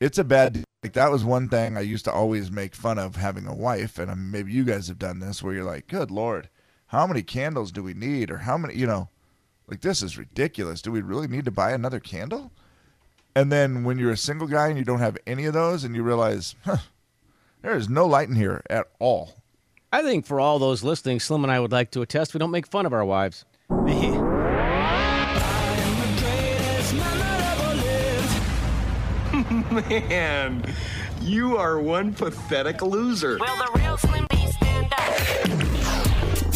it's 0.00 0.16
a 0.16 0.24
bad 0.24 0.64
like 0.82 0.92
that 0.92 1.10
was 1.10 1.24
one 1.24 1.48
thing 1.48 1.76
I 1.76 1.80
used 1.80 2.04
to 2.04 2.12
always 2.12 2.50
make 2.52 2.74
fun 2.74 2.98
of 2.98 3.16
having 3.16 3.46
a 3.46 3.54
wife 3.54 3.98
and 3.98 4.10
um, 4.10 4.30
maybe 4.30 4.52
you 4.52 4.64
guys 4.64 4.86
have 4.88 4.98
done 4.98 5.18
this 5.18 5.42
where 5.42 5.54
you're 5.54 5.64
like, 5.64 5.88
"Good 5.88 6.10
lord, 6.10 6.48
how 6.86 7.06
many 7.06 7.22
candles 7.22 7.72
do 7.72 7.82
we 7.82 7.92
need 7.94 8.30
or 8.30 8.38
how 8.38 8.56
many, 8.56 8.74
you 8.76 8.86
know, 8.86 9.08
like 9.66 9.80
this 9.80 10.02
is 10.02 10.16
ridiculous. 10.16 10.82
Do 10.82 10.92
we 10.92 11.00
really 11.00 11.26
need 11.26 11.44
to 11.46 11.50
buy 11.50 11.72
another 11.72 11.98
candle?" 12.00 12.52
And 13.34 13.50
then 13.50 13.82
when 13.82 13.98
you're 13.98 14.12
a 14.12 14.16
single 14.16 14.46
guy 14.46 14.68
and 14.68 14.78
you 14.78 14.84
don't 14.84 15.00
have 15.00 15.18
any 15.26 15.46
of 15.46 15.54
those 15.54 15.82
and 15.82 15.96
you 15.96 16.04
realize, 16.04 16.54
huh, 16.64 16.76
there 17.62 17.76
is 17.76 17.88
no 17.88 18.06
light 18.06 18.28
in 18.28 18.36
here 18.36 18.62
at 18.70 18.86
all. 19.00 19.42
I 19.94 20.02
think 20.02 20.26
for 20.26 20.40
all 20.40 20.58
those 20.58 20.82
listening, 20.82 21.20
Slim 21.20 21.44
and 21.44 21.52
I 21.52 21.60
would 21.60 21.70
like 21.70 21.92
to 21.92 22.02
attest 22.02 22.34
we 22.34 22.38
don't 22.38 22.50
make 22.50 22.66
fun 22.66 22.84
of 22.84 22.92
our 22.92 23.04
wives. 23.04 23.44
Man, 29.70 30.64
you 31.20 31.56
are 31.56 31.78
one 31.78 32.12
pathetic 32.12 32.82
loser. 32.82 33.38
Will 33.38 33.56
the 33.56 33.70
real 33.76 33.96
Slim 33.96 34.26
B 34.30 34.36
stand 34.48 34.92
up? 34.92 34.98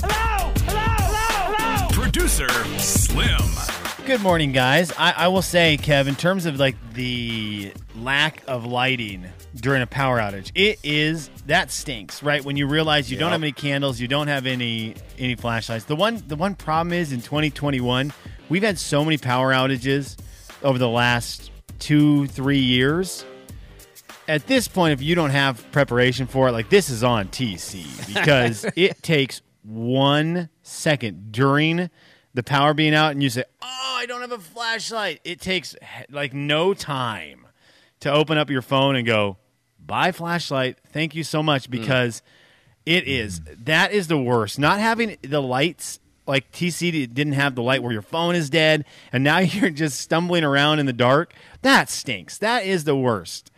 Hello! 0.02 0.52
Hello! 0.66 0.82
Hello! 0.98 1.54
Hello! 1.56 1.88
Producer 1.92 2.48
Slim. 2.80 3.67
Good 4.08 4.22
morning, 4.22 4.52
guys. 4.52 4.90
I, 4.96 5.12
I 5.14 5.28
will 5.28 5.42
say, 5.42 5.76
Kev, 5.76 6.08
in 6.08 6.14
terms 6.14 6.46
of 6.46 6.58
like 6.58 6.76
the 6.94 7.74
lack 7.94 8.42
of 8.46 8.64
lighting 8.64 9.26
during 9.54 9.82
a 9.82 9.86
power 9.86 10.18
outage, 10.18 10.50
it 10.54 10.78
is 10.82 11.28
that 11.44 11.70
stinks, 11.70 12.22
right? 12.22 12.42
When 12.42 12.56
you 12.56 12.66
realize 12.68 13.10
you 13.10 13.18
don't 13.18 13.26
Yep. 13.26 13.32
have 13.32 13.42
any 13.42 13.52
candles, 13.52 14.00
you 14.00 14.08
don't 14.08 14.28
have 14.28 14.46
any 14.46 14.94
any 15.18 15.34
flashlights. 15.34 15.84
The 15.84 15.94
one 15.94 16.22
the 16.26 16.36
one 16.36 16.54
problem 16.54 16.94
is 16.94 17.12
in 17.12 17.20
2021, 17.20 18.14
we've 18.48 18.62
had 18.62 18.78
so 18.78 19.04
many 19.04 19.18
power 19.18 19.52
outages 19.52 20.16
over 20.62 20.78
the 20.78 20.88
last 20.88 21.50
two 21.78 22.28
three 22.28 22.60
years. 22.60 23.26
At 24.26 24.46
this 24.46 24.68
point, 24.68 24.94
if 24.94 25.02
you 25.02 25.16
don't 25.16 25.32
have 25.32 25.70
preparation 25.70 26.26
for 26.26 26.48
it, 26.48 26.52
like 26.52 26.70
this 26.70 26.88
is 26.88 27.04
on 27.04 27.28
TC 27.28 28.14
because 28.14 28.64
it 28.74 29.02
takes 29.02 29.42
one 29.64 30.48
second 30.62 31.30
during 31.30 31.90
the 32.34 32.42
power 32.42 32.74
being 32.74 32.94
out 32.94 33.12
and 33.12 33.22
you 33.22 33.30
say, 33.30 33.44
Oh, 33.62 33.94
I 33.98 34.06
don't 34.06 34.20
have 34.20 34.32
a 34.32 34.38
flashlight. 34.38 35.20
It 35.24 35.40
takes 35.40 35.74
like 36.10 36.32
no 36.32 36.74
time 36.74 37.46
to 38.00 38.12
open 38.12 38.38
up 38.38 38.50
your 38.50 38.62
phone 38.62 38.96
and 38.96 39.06
go, 39.06 39.38
Buy 39.84 40.12
flashlight. 40.12 40.78
Thank 40.86 41.14
you 41.14 41.24
so 41.24 41.42
much 41.42 41.68
mm. 41.68 41.70
because 41.72 42.22
It 42.86 43.08
is. 43.08 43.40
That 43.64 43.92
is 43.92 44.08
the 44.08 44.18
worst. 44.18 44.58
Not 44.58 44.80
having 44.80 45.16
the 45.22 45.42
lights 45.42 46.00
like 46.28 46.52
TC 46.52 46.92
didn't 47.12 47.32
have 47.32 47.54
the 47.54 47.62
light 47.62 47.82
where 47.82 47.92
your 47.92 48.02
phone 48.02 48.34
is 48.34 48.50
dead, 48.50 48.84
and 49.12 49.24
now 49.24 49.38
you're 49.38 49.70
just 49.70 49.98
stumbling 49.98 50.44
around 50.44 50.78
in 50.78 50.86
the 50.86 50.92
dark. 50.92 51.34
That 51.62 51.90
stinks. 51.90 52.38
That 52.38 52.64
is 52.64 52.84
the 52.84 52.94
worst. 52.94 53.50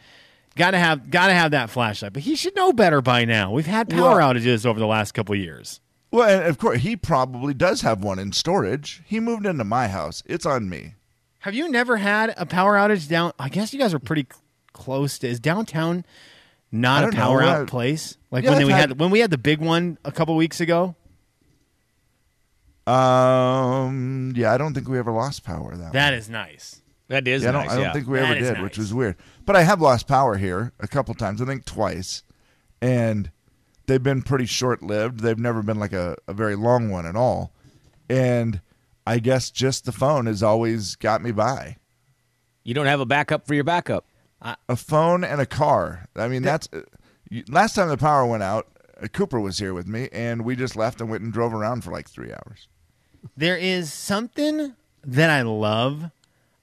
Got 0.56 0.72
to 0.72 0.78
have 0.78 1.10
got 1.10 1.28
to 1.28 1.34
have 1.34 1.50
that 1.50 1.70
flashlight. 1.70 2.12
But 2.12 2.22
he 2.22 2.34
should 2.36 2.56
know 2.56 2.72
better 2.72 3.00
by 3.02 3.24
now. 3.24 3.52
We've 3.52 3.66
had 3.66 3.88
power 3.90 4.18
Well- 4.18 4.34
outages 4.34 4.64
over 4.64 4.78
the 4.80 4.86
last 4.86 5.12
couple 5.12 5.34
of 5.34 5.40
years. 5.40 5.80
Well, 6.12 6.28
and 6.28 6.48
of 6.48 6.58
course, 6.58 6.80
he 6.80 6.96
probably 6.96 7.54
does 7.54 7.82
have 7.82 8.02
one 8.02 8.18
in 8.18 8.32
storage. 8.32 9.02
He 9.06 9.20
moved 9.20 9.46
into 9.46 9.64
my 9.64 9.88
house. 9.88 10.22
It's 10.26 10.44
on 10.46 10.68
me. 10.68 10.94
Have 11.40 11.54
you 11.54 11.68
never 11.70 11.96
had 11.98 12.34
a 12.36 12.44
power 12.46 12.74
outage 12.74 13.08
down? 13.08 13.32
I 13.38 13.48
guess 13.48 13.72
you 13.72 13.78
guys 13.78 13.94
are 13.94 13.98
pretty 14.00 14.22
c- 14.30 14.38
close 14.72 15.18
to. 15.20 15.28
Is 15.28 15.38
downtown 15.40 16.04
not 16.72 17.02
a 17.02 17.06
don't 17.06 17.14
know. 17.14 17.20
power 17.22 17.42
out 17.42 17.56
I've- 17.62 17.66
place? 17.70 18.16
Like 18.30 18.44
Yeah, 18.44 18.50
when 18.56 18.66
we 18.66 18.72
had, 18.72 18.90
had- 18.90 18.98
when 19.00 19.10
we 19.10 19.20
had 19.20 19.30
the 19.30 19.38
big 19.38 19.60
one 19.60 19.98
a 20.04 20.12
couple 20.12 20.34
weeks 20.36 20.60
ago. 20.60 20.96
Um, 22.86 24.32
yeah, 24.36 24.52
I 24.52 24.58
don't 24.58 24.74
think 24.74 24.88
we 24.88 24.98
ever 24.98 25.12
lost 25.12 25.44
power 25.44 25.76
that. 25.76 25.92
That 25.92 26.12
is 26.14 26.28
nice. 26.28 26.82
That 27.08 27.26
is 27.28 27.42
yeah, 27.42 27.50
I 27.50 27.52
don't, 27.52 27.62
nice. 27.62 27.70
I 27.70 27.74
don't 27.76 27.84
yeah. 27.84 27.92
think 27.92 28.06
we 28.08 28.18
That 28.18 28.24
ever 28.30 28.40
did, 28.40 28.52
nice. 28.54 28.62
which 28.62 28.78
was 28.78 28.94
weird. 28.94 29.16
But 29.44 29.56
I 29.56 29.62
have 29.62 29.80
lost 29.80 30.06
power 30.08 30.36
here 30.36 30.72
a 30.80 30.88
couple 30.88 31.14
times. 31.14 31.40
I 31.42 31.44
think 31.44 31.64
twice, 31.64 32.22
and 32.80 33.30
they've 33.90 34.02
been 34.02 34.22
pretty 34.22 34.46
short 34.46 34.82
lived. 34.84 35.18
They've 35.18 35.36
never 35.36 35.64
been 35.64 35.80
like 35.80 35.92
a, 35.92 36.16
a 36.28 36.32
very 36.32 36.54
long 36.54 36.90
one 36.90 37.06
at 37.06 37.16
all. 37.16 37.52
And 38.08 38.60
I 39.04 39.18
guess 39.18 39.50
just 39.50 39.84
the 39.84 39.90
phone 39.90 40.26
has 40.26 40.44
always 40.44 40.94
got 40.94 41.22
me 41.22 41.32
by. 41.32 41.76
You 42.62 42.72
don't 42.72 42.86
have 42.86 43.00
a 43.00 43.06
backup 43.06 43.48
for 43.48 43.54
your 43.54 43.64
backup. 43.64 44.06
A 44.68 44.76
phone 44.76 45.24
and 45.24 45.40
a 45.40 45.46
car. 45.46 46.06
I 46.14 46.28
mean, 46.28 46.42
that's 46.42 46.68
uh, 46.72 46.82
last 47.48 47.74
time 47.74 47.88
the 47.88 47.96
power 47.96 48.24
went 48.24 48.44
out. 48.44 48.68
uh, 49.02 49.08
Cooper 49.08 49.40
was 49.40 49.58
here 49.58 49.74
with 49.74 49.88
me, 49.88 50.08
and 50.12 50.44
we 50.44 50.54
just 50.54 50.76
left 50.76 51.00
and 51.00 51.10
went 51.10 51.24
and 51.24 51.32
drove 51.32 51.52
around 51.52 51.82
for 51.82 51.90
like 51.90 52.08
three 52.08 52.32
hours. 52.32 52.68
There 53.36 53.56
is 53.56 53.92
something 53.92 54.74
that 55.04 55.30
I 55.30 55.42
love 55.42 56.10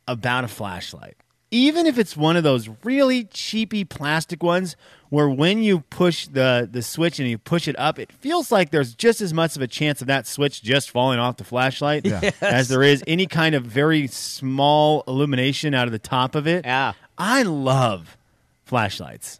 about 0.07 0.45
a 0.45 0.47
flashlight. 0.47 1.17
Even 1.49 1.85
if 1.85 1.97
it's 1.97 2.17
one 2.17 2.35
of 2.35 2.43
those 2.43 2.69
really 2.83 3.23
cheapy 3.23 3.85
plastic 3.85 4.43
ones 4.43 4.75
where 5.09 5.29
when 5.29 5.63
you 5.63 5.79
push 5.79 6.27
the, 6.27 6.67
the 6.69 6.81
switch 6.81 7.19
and 7.19 7.29
you 7.29 7.37
push 7.37 7.69
it 7.69 7.79
up, 7.79 7.97
it 7.97 8.11
feels 8.11 8.51
like 8.51 8.71
there's 8.71 8.93
just 8.93 9.21
as 9.21 9.33
much 9.33 9.55
of 9.55 9.61
a 9.61 9.67
chance 9.67 10.01
of 10.01 10.07
that 10.07 10.27
switch 10.27 10.61
just 10.61 10.91
falling 10.91 11.19
off 11.19 11.37
the 11.37 11.45
flashlight 11.45 12.05
Yeah. 12.05 12.31
as 12.41 12.67
there 12.67 12.83
is 12.83 13.01
any 13.07 13.27
kind 13.27 13.55
of 13.55 13.63
very 13.63 14.07
small 14.07 15.05
illumination 15.07 15.73
out 15.73 15.87
of 15.87 15.93
the 15.93 15.99
top 15.99 16.35
of 16.35 16.47
it. 16.47 16.65
Yeah. 16.65 16.93
I 17.17 17.43
love 17.43 18.17
flashlights. 18.65 19.39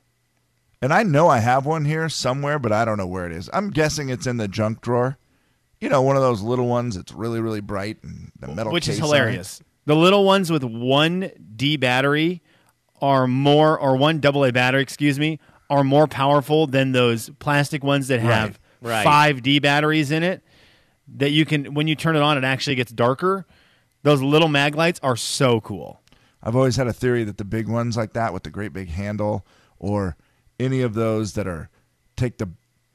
And 0.82 0.94
I 0.94 1.04
know 1.04 1.28
I 1.28 1.40
have 1.40 1.66
one 1.66 1.84
here 1.86 2.08
somewhere, 2.08 2.58
but 2.60 2.72
I 2.72 2.86
don't 2.86 2.98
know 2.98 3.08
where 3.08 3.26
it 3.26 3.34
is. 3.34 3.50
I'm 3.52 3.70
guessing 3.72 4.08
it's 4.10 4.28
in 4.28 4.38
the 4.38 4.48
junk 4.48 4.80
drawer. 4.82 5.18
You 5.82 5.90
know, 5.90 6.02
one 6.02 6.16
of 6.16 6.22
those 6.22 6.42
little 6.42 6.68
ones 6.68 6.96
that's 6.96 7.12
really, 7.12 7.42
really 7.42 7.62
bright 7.62 7.98
and 8.04 8.32
the 8.40 8.48
metal 8.48 8.72
which 8.72 8.88
is 8.88 8.96
case 8.96 9.04
on 9.04 9.08
hilarious. 9.08 9.62
The 9.88 9.96
little 9.96 10.24
ones 10.26 10.52
with 10.52 10.64
one 10.64 11.32
D 11.56 11.76
battery 11.78 12.42
are 13.02 13.26
more, 13.26 13.80
or 13.80 13.96
one 13.96 14.22
AA 14.24 14.52
battery, 14.52 14.82
excuse 14.82 15.18
me, 15.18 15.40
are 15.70 15.84
more 15.84 16.08
powerful 16.08 16.68
than 16.68 16.92
those 16.92 17.30
plastic 17.40 17.84
ones 17.84 18.08
that 18.10 18.20
have 18.20 18.60
Right, 18.82 18.92
right. 18.98 19.04
five 19.04 19.42
D 19.42 19.60
batteries 19.60 20.12
in 20.12 20.24
it. 20.24 20.44
That 21.16 21.32
you 21.32 21.46
can, 21.46 21.74
when 21.74 21.88
you 21.88 21.96
turn 21.96 22.16
it 22.18 22.22
on, 22.22 22.38
it 22.38 22.44
actually 22.44 22.76
gets 22.76 22.92
darker. 22.92 23.46
Those 24.04 24.22
little 24.22 24.50
mag 24.50 24.76
lights 24.76 25.00
are 25.02 25.16
so 25.16 25.62
cool. 25.62 26.02
I've 26.44 26.56
always 26.56 26.76
had 26.76 26.88
a 26.88 26.94
theory 26.94 27.24
that 27.24 27.38
the 27.38 27.46
big 27.46 27.68
ones 27.70 27.96
like 27.98 28.14
that 28.14 28.34
with 28.34 28.44
the 28.44 28.50
great 28.52 28.74
big 28.74 28.90
handle 28.90 29.46
or 29.80 30.16
any 30.60 30.82
of 30.82 30.94
those 30.96 31.34
that 31.34 31.48
are 31.48 31.70
take 32.18 32.38
the 32.40 32.50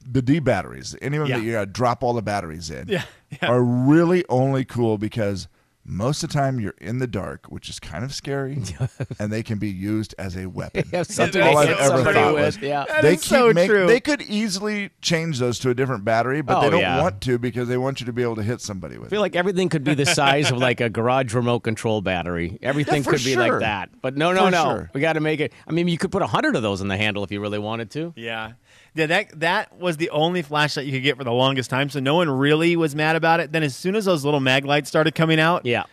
the 0.04 0.20
D 0.20 0.40
batteries, 0.40 0.94
any 1.00 1.16
of 1.16 1.22
them 1.22 1.30
Yeah. 1.30 1.38
that 1.38 1.44
you 1.44 1.52
gotta 1.52 1.66
drop 1.66 2.02
all 2.02 2.12
the 2.12 2.22
batteries 2.22 2.70
in, 2.70 2.86
Yeah, 2.88 3.04
yeah. 3.40 3.48
are 3.48 3.62
really 3.62 4.24
only 4.28 4.64
cool 4.64 4.98
because 4.98 5.48
most 5.84 6.22
of 6.22 6.30
the 6.30 6.34
time 6.34 6.60
you're 6.60 6.74
in 6.80 6.98
the 6.98 7.06
dark, 7.06 7.46
which 7.46 7.68
is 7.68 7.80
kind 7.80 8.04
of 8.04 8.14
scary, 8.14 8.58
and 9.18 9.32
they 9.32 9.42
can 9.42 9.58
be 9.58 9.68
used 9.68 10.14
as 10.18 10.36
a 10.36 10.46
weapon. 10.48 10.84
have 10.92 11.06
something 11.08 11.40
That's 11.40 11.54
all 11.56 11.58
I've 11.62 11.68
ever 11.70 11.82
somebody 11.96 12.14
thought 12.18 12.34
with, 12.34 12.44
was 12.44 12.58
yeah. 12.58 12.84
That 12.86 13.02
they 13.02 13.14
is 13.14 13.24
so 13.24 13.52
make- 13.52 13.68
true. 13.68 13.86
They 13.86 13.98
could 14.00 14.22
easily 14.22 14.90
change 15.00 15.38
those 15.40 15.58
to 15.60 15.70
a 15.70 15.74
different 15.74 16.04
battery, 16.04 16.40
but 16.40 16.58
Oh, 16.58 16.60
they 16.62 16.70
don't 16.70 16.80
yeah. 16.80 17.00
want 17.00 17.20
to 17.22 17.38
because 17.38 17.66
they 17.68 17.76
want 17.76 17.98
you 18.00 18.06
to 18.06 18.12
be 18.12 18.22
able 18.22 18.36
to 18.36 18.42
hit 18.42 18.60
somebody 18.60 18.96
with 18.98 19.08
I 19.08 19.10
feel 19.10 19.20
like 19.20 19.34
everything 19.34 19.68
could 19.68 19.82
be 19.84 19.94
the 19.94 20.06
size 20.06 20.50
of 20.50 20.58
like 20.58 20.80
a 20.80 20.88
garage 20.88 21.34
remote 21.34 21.60
control 21.60 22.00
battery. 22.00 22.58
Everything 22.62 23.02
for 23.02 23.10
could 23.12 23.24
be 23.24 23.34
like 23.36 23.58
that. 23.60 23.90
But 24.00 24.16
no, 24.16 24.32
no, 24.32 24.44
For 24.46 24.50
no. 24.52 24.64
sure. 24.64 24.90
We 24.94 25.00
got 25.00 25.14
to 25.14 25.20
make 25.20 25.40
it. 25.40 25.52
I 25.66 25.72
mean, 25.72 25.88
you 25.88 25.98
could 25.98 26.12
put 26.12 26.22
a 26.22 26.26
hundred 26.26 26.54
of 26.56 26.62
those 26.62 26.80
in 26.80 26.88
the 26.88 26.96
handle 26.96 27.24
if 27.24 27.32
you 27.32 27.40
really 27.40 27.58
wanted 27.58 27.90
to. 27.92 28.12
Yeah. 28.16 28.52
Yeah, 28.94 29.06
that 29.06 29.40
that 29.40 29.78
was 29.78 29.96
the 29.96 30.10
only 30.10 30.42
flashlight 30.42 30.84
you 30.86 30.92
could 30.92 31.02
get 31.02 31.16
for 31.16 31.24
the 31.24 31.32
longest 31.32 31.70
time, 31.70 31.88
so 31.88 31.98
no 32.00 32.14
one 32.14 32.28
really 32.28 32.76
was 32.76 32.94
mad 32.94 33.16
about 33.16 33.40
it. 33.40 33.50
Then 33.52 33.62
as 33.62 33.74
soon 33.74 33.96
as 33.96 34.04
those 34.04 34.24
little 34.24 34.40
mag 34.40 34.64
lights 34.66 34.88
started 34.88 35.14
coming 35.14 35.40
out, 35.40 35.64
Yeah. 35.64 35.84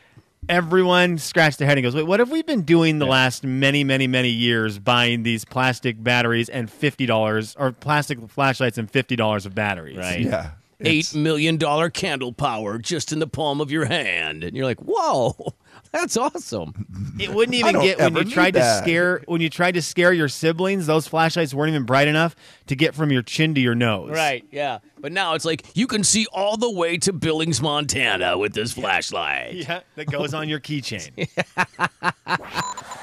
everyone 0.48 1.18
scratched 1.18 1.60
their 1.60 1.68
head 1.68 1.78
and 1.78 1.84
goes, 1.84 1.96
"Wait, 1.96 2.04
what 2.08 2.20
have 2.20 2.32
we 2.32 2.42
been 2.44 2.64
doing 2.64 3.00
the 3.00 3.06
last 3.06 3.44
many, 3.44 3.84
many, 3.84 4.08
many 4.08 4.30
years 4.30 4.80
buying 4.80 5.24
these 5.24 5.46
plastic 5.46 6.02
batteries 6.04 6.50
and 6.50 6.70
fifty 6.70 7.06
dollars 7.06 7.56
or 7.60 7.72
plastic 7.72 8.18
flashlights 8.30 8.78
and 8.78 8.90
fifty 8.90 9.16
dollars 9.16 9.46
of 9.46 9.56
batteries?" 9.56 9.98
Right. 9.98 10.22
Yeah. 10.22 10.52
Eight 10.82 11.14
million 11.14 11.58
dollar 11.58 11.90
candle 11.90 12.32
power 12.32 12.78
just 12.78 13.12
in 13.12 13.20
the 13.20 13.28
palm 13.28 13.60
of 13.60 13.70
your 13.70 13.86
hand, 13.86 14.44
and 14.46 14.56
you're 14.56 14.66
like, 14.66 14.80
"Whoa, 14.80 15.36
that's 15.92 16.18
awesome!" 16.18 16.86
It 17.20 17.34
wouldn't 17.34 17.56
even 17.56 17.80
get 17.82 18.00
when 18.00 18.16
you 18.16 18.34
tried 18.34 18.52
to 18.54 18.60
that. 18.60 18.84
scare 18.84 19.22
when 19.28 19.42
you 19.42 19.50
tried 19.50 19.74
to 19.74 19.82
scare 19.82 20.14
your 20.14 20.28
siblings. 20.30 20.88
Those 20.88 21.08
flashlights 21.08 21.54
weren't 21.54 21.70
even 21.70 21.84
bright 21.84 22.08
enough 22.08 22.36
to 22.68 22.76
get 22.76 22.96
from 22.96 23.12
your 23.12 23.22
chin 23.22 23.56
to 23.56 23.62
your 23.62 23.76
nose. 23.76 24.12
Right? 24.12 24.46
Yeah. 24.52 24.80
But 25.00 25.12
now 25.12 25.34
it's 25.34 25.46
like 25.46 25.66
you 25.76 25.88
can 25.88 26.04
see 26.04 26.28
all 26.32 26.58
the 26.58 26.70
way 26.70 26.98
to 26.98 27.14
Billings, 27.14 27.62
Montana, 27.62 28.38
with 28.38 28.54
this 28.54 28.74
flashlight. 28.74 29.54
Yeah, 29.70 29.82
that 29.96 30.06
goes 30.10 30.34
on 30.34 30.48
your 30.48 30.60
keychain. 30.60 31.28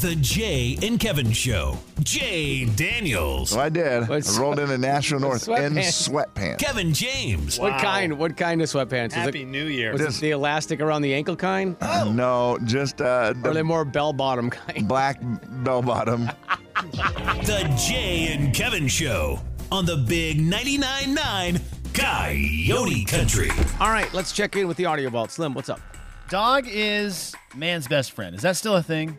The 0.00 0.14
Jay 0.16 0.76
and 0.82 1.00
Kevin 1.00 1.32
Show. 1.32 1.78
Jay 2.02 2.66
Daniels. 2.66 3.50
So 3.50 3.60
I 3.60 3.68
did. 3.70 4.08
What's- 4.08 4.36
I 4.36 4.40
rolled 4.42 4.58
into 4.58 4.76
National 4.76 5.20
North 5.20 5.48
in 5.48 5.54
Sweatpants. 5.74 6.08
sweatpants. 6.34 6.58
Kevin 6.58 6.92
James. 6.92 7.58
What 7.58 7.80
kind? 7.80 8.18
What 8.18 8.36
kind 8.36 8.60
of 8.60 8.68
sweatpants? 8.68 9.12
Happy 9.12 9.38
Is 9.40 9.44
it, 9.44 9.48
New 9.48 9.64
Year. 9.66 9.92
was 9.92 10.02
it 10.02 10.20
the 10.20 10.32
elastic 10.32 10.80
around 10.80 11.02
the 11.02 11.14
ankle 11.14 11.34
kind, 11.36 11.76
Oh. 11.80 12.12
No, 12.12 12.58
just 12.64 13.00
uh, 13.00 13.04
or 13.04 13.50
are 13.50 13.54
they 13.54 13.60
the 13.60 13.64
more 13.64 13.84
bell 13.86 14.12
bottom 14.12 14.50
kind? 14.50 14.86
black 14.88 15.18
bell 15.64 15.82
bottom. 15.82 16.30
The 16.76 17.74
Jay 17.88 18.34
and 18.34 18.54
Kevin 18.54 18.86
Show 18.86 19.40
on 19.72 19.86
the 19.86 19.96
Big 19.96 20.38
99.9 20.38 21.14
9 21.14 21.60
Coyote 21.94 23.04
Country. 23.06 23.48
All 23.80 23.88
right, 23.88 24.12
let's 24.12 24.32
check 24.32 24.54
in 24.56 24.68
with 24.68 24.76
the 24.76 24.84
audio 24.84 25.08
vault. 25.08 25.30
Slim, 25.30 25.54
what's 25.54 25.70
up? 25.70 25.80
Dog 26.28 26.66
is 26.68 27.34
man's 27.54 27.88
best 27.88 28.12
friend. 28.12 28.36
Is 28.36 28.42
that 28.42 28.56
still 28.56 28.76
a 28.76 28.82
thing? 28.82 29.16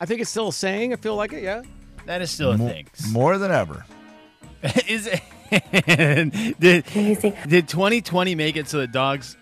I 0.00 0.06
think 0.06 0.20
it's 0.20 0.30
still 0.30 0.48
a 0.48 0.52
saying. 0.52 0.92
I 0.92 0.96
feel 0.96 1.16
like 1.16 1.32
it. 1.32 1.42
Yeah. 1.42 1.62
That 2.06 2.22
is 2.22 2.30
still 2.30 2.52
a 2.52 2.58
thing. 2.58 2.88
More 3.10 3.36
than 3.36 3.50
ever. 3.50 3.84
is 4.88 5.06
it, 5.06 5.22
did, 6.58 6.84
did 7.48 7.68
2020 7.68 8.34
make 8.34 8.56
it 8.56 8.68
so 8.68 8.78
that 8.78 8.92
dogs 8.92 9.36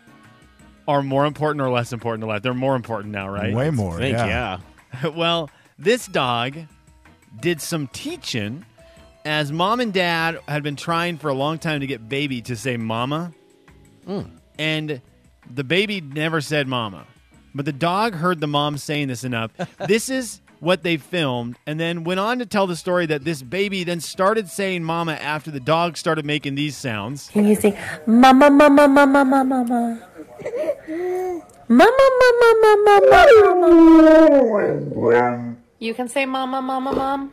are 0.88 1.02
more 1.02 1.26
important 1.26 1.62
or 1.62 1.70
less 1.70 1.92
important 1.92 2.22
to 2.22 2.26
life? 2.26 2.42
They're 2.42 2.54
more 2.54 2.75
important 2.75 3.12
now, 3.12 3.28
right? 3.28 3.54
Way 3.54 3.70
more. 3.70 3.94
I 3.94 3.98
think 3.98 4.18
yeah. 4.18 4.60
yeah. 5.02 5.08
well, 5.16 5.50
this 5.78 6.06
dog 6.06 6.56
did 7.40 7.60
some 7.60 7.86
teaching 7.88 8.64
as 9.25 9.52
mom 9.52 9.80
and 9.80 9.92
dad 9.92 10.38
had 10.48 10.62
been 10.62 10.76
trying 10.76 11.18
for 11.18 11.28
a 11.28 11.34
long 11.34 11.58
time 11.58 11.80
to 11.80 11.86
get 11.86 12.08
baby 12.08 12.40
to 12.42 12.56
say 12.56 12.76
mama. 12.76 13.32
Hmm. 14.06 14.22
And 14.58 15.00
the 15.52 15.64
baby 15.64 16.00
never 16.00 16.40
said 16.40 16.66
mama. 16.68 17.06
But 17.54 17.64
the 17.64 17.72
dog 17.72 18.14
heard 18.14 18.40
the 18.40 18.46
mom 18.46 18.78
saying 18.78 19.08
this 19.08 19.25
enough. 19.25 19.50
this 19.86 20.08
is 20.08 20.40
what 20.60 20.82
they 20.82 20.96
filmed 20.96 21.56
and 21.66 21.78
then 21.78 22.04
went 22.04 22.20
on 22.20 22.38
to 22.38 22.46
tell 22.46 22.66
the 22.66 22.76
story 22.76 23.06
that 23.06 23.25
this 23.25 23.42
baby 23.42 23.84
then 23.84 24.00
started 24.00 24.48
saying 24.48 24.84
mama 24.84 25.12
after 25.12 25.50
the 25.50 25.60
dog 25.60 25.96
started 25.96 26.25
making 26.25 26.54
these 26.54 26.76
sounds. 26.76 27.28
Can 27.28 27.46
you 27.46 27.54
say 27.54 27.78
mama, 28.06 28.50
mama, 28.50 28.88
mama, 28.88 29.25
mama, 29.25 29.44
mama? 29.44 30.08
Mama, 31.68 32.10
mama, 32.20 32.54
mama, 32.62 33.10
mama. 33.10 33.26
You 35.78 35.94
can 35.94 36.08
say 36.08 36.25
mama, 36.25 36.62
mama, 36.62 36.92
mom. 36.92 37.32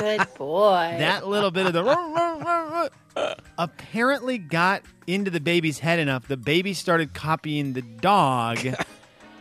Good 0.00 0.26
boy. 0.36 0.96
that 0.98 1.26
little 1.26 1.50
bit 1.50 1.66
of 1.66 1.72
the 1.72 2.90
apparently 3.58 4.38
got 4.38 4.82
into 5.06 5.30
the 5.30 5.40
baby's 5.40 5.78
head 5.78 5.98
enough. 5.98 6.26
The 6.26 6.36
baby 6.36 6.74
started 6.74 7.14
copying 7.14 7.74
the 7.74 7.82
dog 7.82 8.58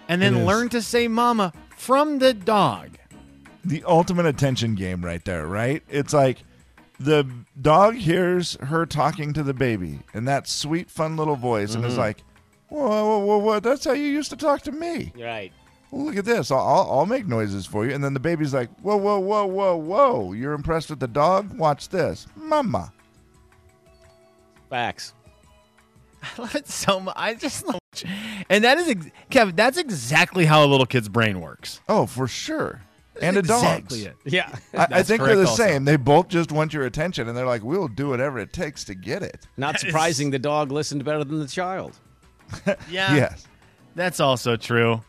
and 0.08 0.22
then 0.22 0.46
learn 0.46 0.70
to 0.70 0.82
say 0.82 1.08
mama 1.08 1.54
from 1.76 2.20
the 2.20 2.34
dog. 2.34 2.98
The 3.64 3.84
ultimate 3.86 4.26
attention 4.26 4.76
game 4.76 5.04
right 5.04 5.24
there, 5.26 5.48
right? 5.48 5.82
It's 5.90 6.14
like 6.14 6.44
the 7.00 7.28
dog 7.62 7.96
hears 7.96 8.56
her 8.62 8.86
talking 8.86 9.34
to 9.34 9.44
the 9.44 9.54
baby 9.54 10.00
in 10.14 10.26
that 10.26 10.48
sweet, 10.48 10.90
fun 10.90 11.18
little 11.18 11.36
voice 11.36 11.76
and 11.76 11.84
is 11.86 11.94
mm-hmm. 11.94 12.02
like, 12.02 12.24
whoa, 12.70 12.88
whoa, 12.88 13.20
whoa, 13.20 13.38
whoa, 13.38 13.60
that's 13.60 13.86
how 13.86 13.94
you 13.94 14.08
used 14.08 14.30
to 14.30 14.38
talk 14.38 14.62
to 14.64 14.72
me. 14.72 15.12
Right. 15.20 15.52
look 15.92 16.16
at 16.16 16.26
this. 16.26 16.52
I'll, 16.52 16.60
I'll, 16.60 16.92
I'll 16.92 17.06
make 17.06 17.28
noises 17.28 17.66
for 17.66 17.86
you. 17.86 17.94
And 17.94 18.04
then 18.04 18.14
the 18.14 18.20
baby's 18.20 18.54
like, 18.54 18.70
whoa, 18.82 18.98
whoa, 18.98 19.20
whoa, 19.20 19.46
whoa, 19.46 19.76
whoa. 19.78 20.34
You're 20.34 20.54
impressed 20.54 20.90
with 20.90 21.00
the 21.00 21.08
dog? 21.08 21.58
Watch 21.58 21.90
this. 21.90 22.28
Mama. 22.36 22.94
Facts. 24.70 25.14
I 26.24 26.42
love 26.42 26.56
it 26.56 26.68
so 26.68 27.00
much. 27.00 27.16
I 27.18 27.34
just 27.34 27.66
love 27.66 27.80
And 28.50 28.64
that 28.64 28.78
is, 28.78 28.90
ex- 28.90 29.08
Kevin, 29.30 29.56
that's 29.56 29.78
exactly 29.78 30.46
how 30.46 30.64
a 30.64 30.68
little 30.68 30.86
kid's 30.86 31.10
brain 31.10 31.42
works. 31.42 31.82
Oh, 31.90 32.06
for 32.06 32.28
sure. 32.28 32.82
And 33.22 33.38
a 33.38 33.42
dog's. 33.42 33.64
exactly 33.94 34.04
it. 34.04 34.16
Yeah. 34.26 34.56
I, 34.74 35.00
I 35.00 35.04
think 35.04 35.22
they're 35.24 35.36
the 35.36 35.48
also. 35.48 35.64
same. 35.64 35.86
They 35.86 35.96
both 35.96 36.28
just 36.28 36.52
want 36.52 36.74
your 36.74 36.84
attention, 36.84 37.28
and 37.30 37.38
they're 37.38 37.46
like, 37.46 37.64
"We'll 37.64 37.88
do 37.88 38.10
whatever 38.10 38.40
it 38.40 38.52
takes 38.52 38.84
to 38.86 38.94
get 38.96 39.24
it." 39.24 39.48
Not 39.56 39.80
surprising 39.80 40.32
the 40.32 40.40
dog 40.40 40.70
listened 40.72 41.06
better 41.06 41.24
than 41.24 41.40
the 41.40 41.48
child. 41.48 41.98
Yeah. 42.90 43.16
Yes. 43.16 43.48
That's 43.96 44.20
also 44.20 44.58
true. 44.58 45.02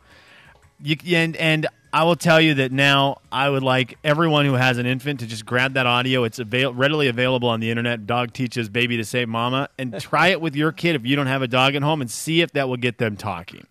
You 0.81 0.97
and 1.17 1.37
and 1.37 1.67
I 1.93 2.05
will 2.05 2.17
tell 2.17 2.41
you 2.41 2.55
that 2.55 2.73
now 2.73 3.19
I 3.33 3.49
would 3.49 3.63
like 3.63 3.97
everyone 4.05 4.45
who 4.45 4.55
has 4.55 4.77
an 4.77 4.85
infant 4.87 5.21
to 5.21 5.27
just 5.27 5.47
grab 5.47 5.75
that 5.75 5.87
audio. 5.87 6.25
It's 6.25 6.39
avail- 6.39 6.75
readily 6.75 7.09
available 7.09 7.49
on 7.49 7.61
the 7.61 7.71
internet. 7.71 8.07
Dog 8.07 8.33
teaches 8.33 8.69
baby 8.69 8.97
to 8.99 9.05
say 9.05 9.25
mama 9.25 9.69
and 9.79 9.99
try 10.01 10.29
it 10.29 10.41
with 10.41 10.55
your 10.57 10.73
kid 10.73 10.97
if 10.97 11.07
you 11.07 11.17
don't 11.17 11.27
have 11.29 11.43
a 11.43 11.49
dog 11.49 11.75
at 11.75 11.83
home 11.83 12.01
and 12.03 12.11
see 12.11 12.43
if 12.43 12.53
that 12.53 12.69
will 12.69 12.77
get 12.77 12.99
them 12.99 13.17
talking. 13.17 13.67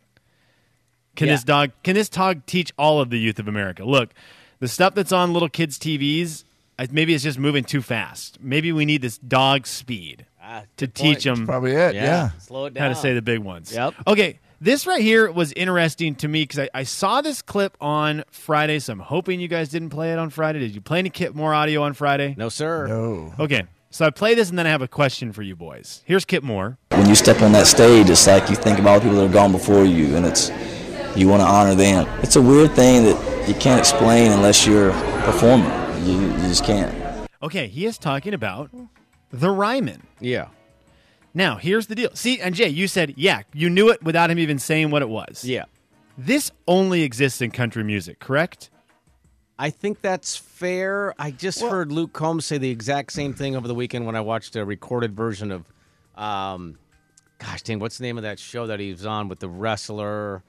Can 1.15 1.27
Yeah. 1.27 1.33
this 1.35 1.43
dog 1.43 1.71
can 1.83 1.93
this 1.95 2.09
dog 2.09 2.45
teach 2.45 2.73
all 2.77 2.99
of 2.99 3.09
the 3.09 3.19
youth 3.19 3.37
of 3.39 3.47
America? 3.47 3.83
Look, 3.85 4.11
the 4.59 4.67
stuff 4.67 4.95
that's 4.95 5.11
on 5.11 5.31
little 5.33 5.49
kids' 5.49 5.77
TVs, 5.77 6.43
maybe 6.91 7.13
it's 7.13 7.23
just 7.23 7.37
moving 7.39 7.63
too 7.63 7.81
fast. 7.81 8.37
Maybe 8.41 8.71
we 8.71 8.85
need 8.85 9.01
this 9.01 9.17
dog 9.17 9.67
speed 9.67 10.25
Ah, 10.41 10.63
to 10.77 10.87
point. 10.87 10.95
teach 10.95 11.23
them 11.23 11.45
Probably 11.45 11.71
it. 11.71 11.95
Yeah. 11.95 12.31
Slow 12.39 12.65
it 12.65 12.73
down. 12.73 12.81
how 12.83 12.89
to 12.89 12.95
say 12.95 13.13
the 13.13 13.21
big 13.21 13.39
ones. 13.39 13.73
Yep. 13.73 13.93
Okay, 14.07 14.39
this 14.61 14.87
right 14.87 15.01
here 15.01 15.31
was 15.31 15.51
interesting 15.53 16.15
to 16.15 16.27
me 16.27 16.43
because 16.43 16.59
I, 16.59 16.69
I 16.73 16.83
saw 16.83 17.21
this 17.21 17.41
clip 17.41 17.77
on 17.81 18.23
Friday, 18.31 18.79
so 18.79 18.93
I'm 18.93 18.99
hoping 18.99 19.39
you 19.39 19.47
guys 19.47 19.69
didn't 19.69 19.89
play 19.89 20.11
it 20.11 20.19
on 20.19 20.29
Friday. 20.29 20.59
Did 20.59 20.73
you 20.73 20.81
play 20.81 20.99
any 20.99 21.09
Kip 21.09 21.35
Moore 21.35 21.53
audio 21.53 21.83
on 21.83 21.93
Friday? 21.93 22.35
No, 22.37 22.49
sir. 22.49 22.87
No. 22.87 23.33
Okay, 23.39 23.63
so 23.89 24.05
I 24.05 24.09
play 24.09 24.35
this 24.35 24.49
and 24.49 24.57
then 24.57 24.67
I 24.67 24.69
have 24.69 24.81
a 24.81 24.87
question 24.87 25.31
for 25.31 25.41
you 25.41 25.55
boys. 25.55 26.01
Here's 26.05 26.25
Kip 26.25 26.43
Moore. 26.43 26.77
When 26.91 27.07
you 27.07 27.15
step 27.15 27.41
on 27.41 27.51
that 27.53 27.67
stage, 27.67 28.09
it's 28.09 28.25
like 28.27 28.49
you 28.49 28.55
think 28.55 28.79
about 28.79 28.89
all 28.89 28.99
the 28.99 29.03
people 29.05 29.17
that 29.17 29.23
have 29.23 29.33
gone 29.33 29.51
before 29.51 29.85
you, 29.85 30.15
and 30.15 30.25
it's 30.25 30.49
you 31.15 31.27
want 31.27 31.41
to 31.41 31.47
honor 31.47 31.75
them. 31.75 32.07
It's 32.21 32.35
a 32.35 32.41
weird 32.41 32.71
thing 32.71 33.03
that 33.05 33.47
you 33.47 33.53
can't 33.55 33.79
explain 33.79 34.31
unless 34.31 34.65
you're 34.65 34.89
a 34.89 35.21
performer. 35.23 35.69
You, 36.03 36.19
you 36.19 36.37
just 36.39 36.63
can't. 36.63 36.93
Okay, 37.41 37.67
he 37.67 37.85
is 37.85 37.97
talking 37.97 38.33
about 38.33 38.69
the 39.31 39.49
Ryman. 39.49 40.07
Yeah. 40.19 40.47
Now, 41.35 41.57
here's 41.57 41.87
the 41.87 41.95
deal. 41.95 42.09
See, 42.13 42.39
and 42.39 42.55
Jay, 42.55 42.69
you 42.69 42.87
said, 42.87 43.13
yeah, 43.17 43.41
you 43.53 43.69
knew 43.69 43.89
it 43.89 44.01
without 44.01 44.31
him 44.31 44.39
even 44.39 44.57
saying 44.57 44.89
what 44.89 45.01
it 45.01 45.09
was. 45.09 45.43
Yeah. 45.43 45.65
This 46.17 46.49
only 46.65 47.03
exists 47.03 47.41
in 47.41 47.51
country 47.51 47.83
music, 47.83 48.19
correct? 48.19 48.69
I 49.59 49.69
think 49.69 50.01
that's 50.01 50.37
fair. 50.37 51.13
I 51.19 51.31
just 51.31 51.61
heard 51.61 51.91
Luke 51.91 52.13
Combs 52.13 52.45
say 52.45 52.57
the 52.57 52.69
exact 52.69 53.11
same 53.11 53.33
thing 53.33 53.55
over 53.55 53.67
the 53.67 53.75
weekend 53.75 54.05
when 54.05 54.15
I 54.15 54.21
watched 54.21 54.55
a 54.55 54.63
recorded 54.63 55.13
version 55.13 55.51
of, 55.51 55.65
um, 56.15 56.77
gosh 57.37 57.61
dang, 57.63 57.79
what's 57.79 57.97
the 57.97 58.03
name 58.03 58.17
of 58.17 58.23
that 58.23 58.39
show 58.39 58.67
that 58.67 58.79
he 58.79 58.91
was 58.91 59.05
on 59.05 59.27
with 59.27 59.39
the 59.39 59.49
wrestler? 59.49 60.41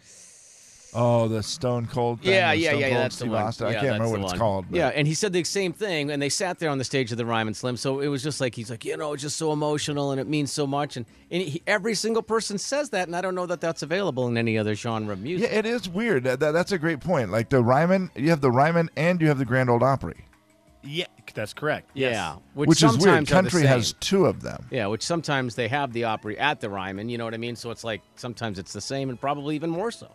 Oh, 0.99 1.29
the 1.29 1.43
Stone 1.43 1.87
Cold. 1.87 2.21
Thing, 2.23 2.33
Yeah, 2.33 2.53
the 2.53 2.59
yeah, 2.59 2.69
Stone 2.71 2.81
yeah, 2.81 2.89
Cold 2.89 3.01
that's 3.01 3.17
the 3.19 3.27
one. 3.27 3.43
Austin. 3.43 3.67
I 3.67 3.71
Yeah, 3.71 3.75
can't 3.75 3.83
that's 3.85 3.93
remember 4.01 4.17
the 4.17 4.23
what 4.23 4.25
it's 4.25 4.33
one. 4.33 4.39
called. 4.39 4.67
but- 4.71 4.77
Yeah, 4.79 4.89
and 4.89 5.07
he 5.07 5.13
said 5.15 5.33
the 5.33 5.45
same 5.45 5.73
thing, 5.73 6.11
and 6.11 6.23
they 6.23 6.29
sat 6.31 6.59
there 6.59 6.71
on 6.71 6.79
the 6.79 6.85
stage 6.85 7.13
of 7.13 7.19
the 7.19 7.27
Ryman 7.27 7.55
Slim. 7.55 7.77
So 7.77 8.01
it 8.01 8.09
was 8.09 8.23
just 8.23 8.41
like 8.41 8.55
he's 8.55 8.71
like, 8.71 8.85
you 8.85 8.97
know, 8.97 9.13
it's 9.13 9.23
just 9.23 9.37
so 9.37 9.53
emotional, 9.53 10.11
and 10.11 10.21
it 10.21 10.27
means 10.27 10.51
so 10.51 10.67
much, 10.67 10.97
and, 10.97 11.05
and 11.31 11.43
he, 11.43 11.63
every 11.67 11.95
single 11.95 12.23
person 12.23 12.57
says 12.59 12.91
that, 12.91 13.07
and 13.09 13.15
I 13.15 13.21
don't 13.21 13.35
know 13.35 13.47
that 13.47 13.61
that's 13.61 13.83
available 13.83 14.27
in 14.29 14.39
any 14.39 14.57
other 14.57 14.75
genre 14.75 15.13
of 15.13 15.21
music. 15.21 15.51
Yeah, 15.51 15.59
it 15.59 15.67
is 15.67 15.89
weird. 15.89 16.25
That, 16.25 16.41
that- 16.41 16.53
that's 16.53 16.73
a 16.73 16.79
great 16.79 17.01
point. 17.01 17.31
Like 17.31 17.51
the 17.51 17.63
Ryman, 17.63 18.11
you 18.17 18.31
have 18.31 18.41
the 18.41 18.51
Ryman 18.51 18.89
and 18.97 19.21
you 19.21 19.29
have 19.29 19.39
the 19.39 19.45
Grand 19.45 19.69
Ole 19.69 19.85
Opry, 19.85 20.25
Yeah, 20.83 21.07
that's 21.35 21.53
correct. 21.53 21.91
Yeah, 21.95 22.37
which, 22.55 22.69
which, 22.69 22.83
is 22.83 22.97
weird. 22.97 23.09
are 23.19 23.21
the 23.21 23.27
Country 23.31 23.61
same. 23.63 23.69
has 23.69 23.93
two 24.01 24.25
of 24.27 24.41
them. 24.41 24.65
Yeah, 24.71 24.87
which 24.87 25.03
sometimes 25.03 25.55
they 25.57 25.69
have 25.69 25.93
the 25.93 26.05
Opry 26.05 26.39
at 26.39 26.61
the 26.61 26.71
Ryman. 26.71 27.09
You 27.11 27.19
know 27.19 27.25
what 27.25 27.35
I 27.35 27.39
mean? 27.39 27.57
So 27.57 27.71
it's 27.71 27.85
like 27.85 28.01
sometimes 28.15 28.59
it's 28.59 28.73
the 28.73 28.81
same, 28.81 29.11
and 29.11 29.21
probably 29.21 29.57
even 29.57 29.69
more 29.69 29.91
so. 29.91 30.09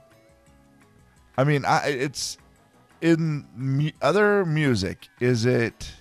I 1.37 1.43
mean, 1.43 1.65
I, 1.65 1.87
it's 1.87 2.37
in 3.01 3.45
mu- 3.55 3.91
other 4.01 4.45
music. 4.45 5.07
Is 5.19 5.45
it? 5.45 5.91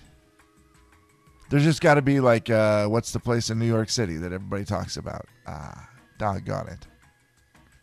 There's 1.49 1.63
just 1.63 1.81
got 1.81 1.95
to 1.95 2.01
be 2.01 2.19
like, 2.19 2.49
uh, 2.49 2.87
what's 2.87 3.11
the 3.11 3.19
place 3.19 3.49
in 3.49 3.59
New 3.59 3.65
York 3.67 3.89
City 3.89 4.15
that 4.17 4.31
everybody 4.31 4.63
talks 4.63 4.95
about? 4.97 5.25
Ah, 5.47 5.89
doggone 6.17 6.69
it. 6.69 6.87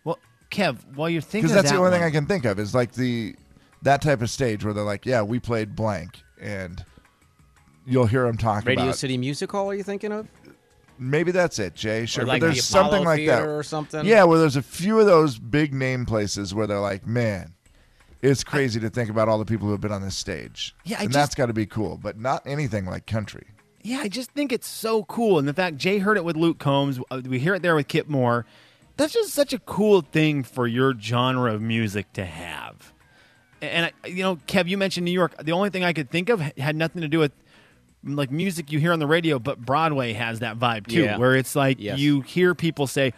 Well, 0.04 0.18
Kev, 0.50 0.78
while 0.94 1.10
you're 1.10 1.20
thinking 1.20 1.42
Because 1.48 1.54
that's 1.54 1.68
that 1.70 1.74
the 1.76 1.78
only 1.78 1.90
one, 1.90 2.00
thing 2.00 2.06
I 2.06 2.10
can 2.10 2.26
think 2.26 2.44
of 2.46 2.58
is 2.58 2.74
like 2.74 2.92
the 2.92 3.34
that 3.82 4.00
type 4.02 4.22
of 4.22 4.30
stage 4.30 4.64
where 4.64 4.72
they're 4.72 4.84
like, 4.84 5.04
yeah, 5.04 5.22
we 5.22 5.38
played 5.38 5.76
blank, 5.76 6.22
and 6.40 6.82
you'll 7.86 8.06
hear 8.06 8.24
them 8.24 8.36
talk 8.38 8.64
Radio 8.64 8.84
about. 8.84 8.96
City 8.96 9.18
Music 9.18 9.50
Hall? 9.52 9.70
Are 9.70 9.74
you 9.74 9.82
thinking 9.82 10.12
of? 10.12 10.26
Maybe 10.98 11.32
that's 11.32 11.58
it, 11.58 11.74
Jay. 11.74 12.06
Sure, 12.06 12.24
like 12.24 12.40
but 12.40 12.46
the 12.48 12.52
there's 12.52 12.64
something 12.64 13.04
like 13.04 13.26
that, 13.26 13.42
or 13.42 13.62
something? 13.62 14.04
Yeah, 14.04 14.24
where 14.24 14.38
there's 14.38 14.56
a 14.56 14.62
few 14.62 14.98
of 14.98 15.06
those 15.06 15.38
big 15.38 15.72
name 15.72 16.06
places 16.06 16.54
where 16.54 16.66
they're 16.66 16.80
like, 16.80 17.06
man, 17.06 17.54
it's 18.22 18.42
crazy 18.42 18.80
to 18.80 18.90
think 18.90 19.10
about 19.10 19.28
all 19.28 19.38
the 19.38 19.44
people 19.44 19.66
who 19.66 19.72
have 19.72 19.80
been 19.80 19.92
on 19.92 20.02
this 20.02 20.16
stage. 20.16 20.74
Yeah, 20.84 20.98
I 20.98 21.02
and 21.02 21.12
just- 21.12 21.14
that's 21.14 21.34
got 21.34 21.46
to 21.46 21.52
be 21.52 21.66
cool, 21.66 21.98
but 22.02 22.18
not 22.18 22.42
anything 22.46 22.86
like 22.86 23.06
country. 23.06 23.46
Yeah, 23.82 24.00
I 24.00 24.08
just 24.08 24.32
think 24.32 24.52
it's 24.52 24.66
so 24.66 25.04
cool. 25.04 25.38
And 25.38 25.46
the 25.46 25.54
fact 25.54 25.76
Jay 25.76 25.98
heard 25.98 26.16
it 26.16 26.24
with 26.24 26.36
Luke 26.36 26.58
Combs, 26.58 26.98
uh, 27.10 27.22
we 27.24 27.38
hear 27.38 27.54
it 27.54 27.62
there 27.62 27.76
with 27.76 27.88
Kip 27.88 28.08
Moore. 28.08 28.44
That's 28.96 29.12
just 29.12 29.32
such 29.32 29.52
a 29.52 29.60
cool 29.60 30.00
thing 30.00 30.42
for 30.42 30.66
your 30.66 30.98
genre 30.98 31.54
of 31.54 31.62
music 31.62 32.12
to 32.14 32.24
have. 32.24 32.92
And 33.62 33.86
I, 33.86 34.08
you 34.08 34.22
know, 34.22 34.36
Kev, 34.48 34.68
you 34.68 34.76
mentioned 34.76 35.04
New 35.04 35.12
York. 35.12 35.34
The 35.42 35.52
only 35.52 35.70
thing 35.70 35.84
I 35.84 35.92
could 35.92 36.10
think 36.10 36.28
of 36.28 36.40
had 36.40 36.76
nothing 36.76 37.02
to 37.02 37.08
do 37.08 37.20
with 37.20 37.32
like 38.04 38.30
music 38.30 38.70
you 38.72 38.78
hear 38.78 38.92
on 38.92 38.98
the 38.98 39.06
radio, 39.06 39.38
but 39.38 39.58
Broadway 39.60 40.12
has 40.12 40.40
that 40.40 40.58
vibe 40.58 40.86
too, 40.86 41.02
Yeah. 41.02 41.18
where 41.18 41.34
it's 41.34 41.54
like 41.56 41.78
Yes. 41.80 41.98
you 41.98 42.20
hear 42.20 42.54
people 42.54 42.86
say, 42.86 43.12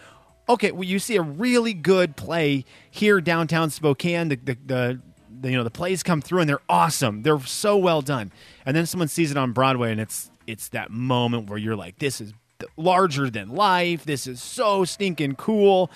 "Okay, 0.49 0.73
well, 0.73 0.85
you 0.85 0.99
see 0.99 1.16
a 1.16 1.23
really 1.23 1.75
good 1.75 2.16
play 2.16 2.64
here 2.90 3.21
downtown 3.21 3.71
Spokane. 3.71 4.29
The, 4.29 4.37
the 4.37 4.59
the 4.66 5.01
the 5.43 5.51
you 5.51 5.57
know 5.57 5.64
the 5.64 5.71
plays 5.71 6.03
come 6.03 6.21
through 6.21 6.40
and 6.40 6.49
they're 6.49 6.62
awesome. 6.69 7.23
They're 7.23 7.40
so 7.40 7.77
well 7.77 8.03
done. 8.03 8.33
And 8.66 8.77
then 8.77 8.87
someone 8.87 9.09
sees 9.09 9.31
it 9.31 9.37
on 9.37 9.53
Broadway 9.53 9.93
and 9.93 10.01
it's 10.01 10.31
it's 10.47 10.69
that 10.71 10.90
moment 10.90 11.49
where 11.49 11.59
you're 11.59 11.77
like, 11.77 11.99
this 11.99 12.21
is 12.21 12.33
larger 12.77 13.31
than 13.31 13.49
life. 13.51 14.05
This 14.05 14.27
is 14.27 14.43
so 14.43 14.85
stinking 14.85 15.37
cool. 15.37 15.90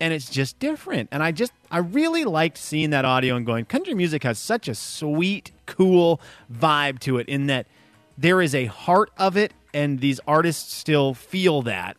And 0.00 0.14
it's 0.14 0.30
just 0.30 0.58
different. 0.60 1.08
And 1.12 1.22
I 1.24 1.32
just, 1.32 1.52
I 1.72 1.78
really 1.78 2.24
liked 2.24 2.56
seeing 2.56 2.90
that 2.90 3.04
audio 3.04 3.34
and 3.34 3.44
going, 3.44 3.64
country 3.64 3.94
music 3.94 4.22
has 4.22 4.38
such 4.38 4.68
a 4.68 4.74
sweet, 4.74 5.50
cool 5.66 6.20
vibe 6.52 7.00
to 7.00 7.18
it 7.18 7.28
in 7.28 7.48
that 7.48 7.66
there 8.18 8.42
is 8.42 8.54
a 8.54 8.66
heart 8.66 9.10
of 9.16 9.36
it 9.38 9.54
and 9.72 10.00
these 10.00 10.20
artists 10.26 10.74
still 10.74 11.14
feel 11.14 11.62
that. 11.62 11.96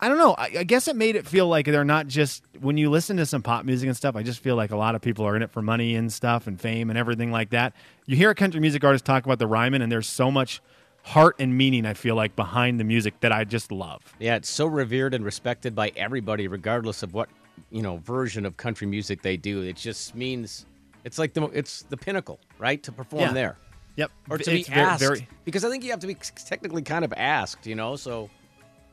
I 0.00 0.08
don't 0.08 0.18
know. 0.18 0.34
I, 0.36 0.50
I 0.58 0.64
guess 0.64 0.88
it 0.88 0.96
made 0.96 1.16
it 1.16 1.26
feel 1.26 1.48
like 1.48 1.64
they're 1.66 1.84
not 1.84 2.06
just 2.06 2.42
when 2.60 2.76
you 2.76 2.90
listen 2.90 3.16
to 3.18 3.24
some 3.26 3.42
pop 3.42 3.64
music 3.64 3.86
and 3.86 3.96
stuff. 3.96 4.14
I 4.14 4.22
just 4.22 4.40
feel 4.40 4.54
like 4.56 4.70
a 4.70 4.76
lot 4.76 4.94
of 4.94 5.00
people 5.00 5.24
are 5.26 5.34
in 5.36 5.42
it 5.42 5.50
for 5.50 5.62
money 5.62 5.94
and 5.94 6.12
stuff 6.12 6.46
and 6.46 6.60
fame 6.60 6.90
and 6.90 6.98
everything 6.98 7.30
like 7.30 7.50
that. 7.50 7.72
You 8.06 8.14
hear 8.16 8.30
a 8.30 8.34
country 8.34 8.60
music 8.60 8.84
artist 8.84 9.04
talk 9.06 9.24
about 9.24 9.38
the 9.38 9.46
Ryman, 9.46 9.80
and 9.80 9.90
there's 9.90 10.06
so 10.06 10.30
much 10.30 10.60
heart 11.02 11.36
and 11.38 11.56
meaning. 11.56 11.86
I 11.86 11.94
feel 11.94 12.14
like 12.14 12.36
behind 12.36 12.78
the 12.78 12.84
music 12.84 13.20
that 13.20 13.32
I 13.32 13.44
just 13.44 13.72
love. 13.72 14.02
Yeah, 14.18 14.36
it's 14.36 14.50
so 14.50 14.66
revered 14.66 15.14
and 15.14 15.24
respected 15.24 15.74
by 15.74 15.92
everybody, 15.96 16.46
regardless 16.46 17.02
of 17.02 17.14
what 17.14 17.30
you 17.70 17.80
know 17.80 17.96
version 17.98 18.44
of 18.44 18.58
country 18.58 18.86
music 18.86 19.22
they 19.22 19.38
do. 19.38 19.62
It 19.62 19.76
just 19.76 20.14
means 20.14 20.66
it's 21.04 21.18
like 21.18 21.32
the 21.32 21.44
it's 21.54 21.82
the 21.84 21.96
pinnacle, 21.96 22.38
right? 22.58 22.82
To 22.82 22.92
perform 22.92 23.22
Yeah. 23.22 23.32
there, 23.32 23.56
Yep. 23.96 24.10
or 24.30 24.38
to 24.38 24.54
It's 24.54 24.68
be 24.68 24.74
asked, 24.74 25.00
very- 25.02 25.26
because 25.44 25.64
I 25.64 25.70
think 25.70 25.82
you 25.84 25.90
have 25.90 26.00
to 26.00 26.06
be 26.06 26.14
technically 26.46 26.82
kind 26.82 27.04
of 27.04 27.12
asked, 27.16 27.66
you 27.66 27.74
know. 27.74 27.96
So 27.96 28.28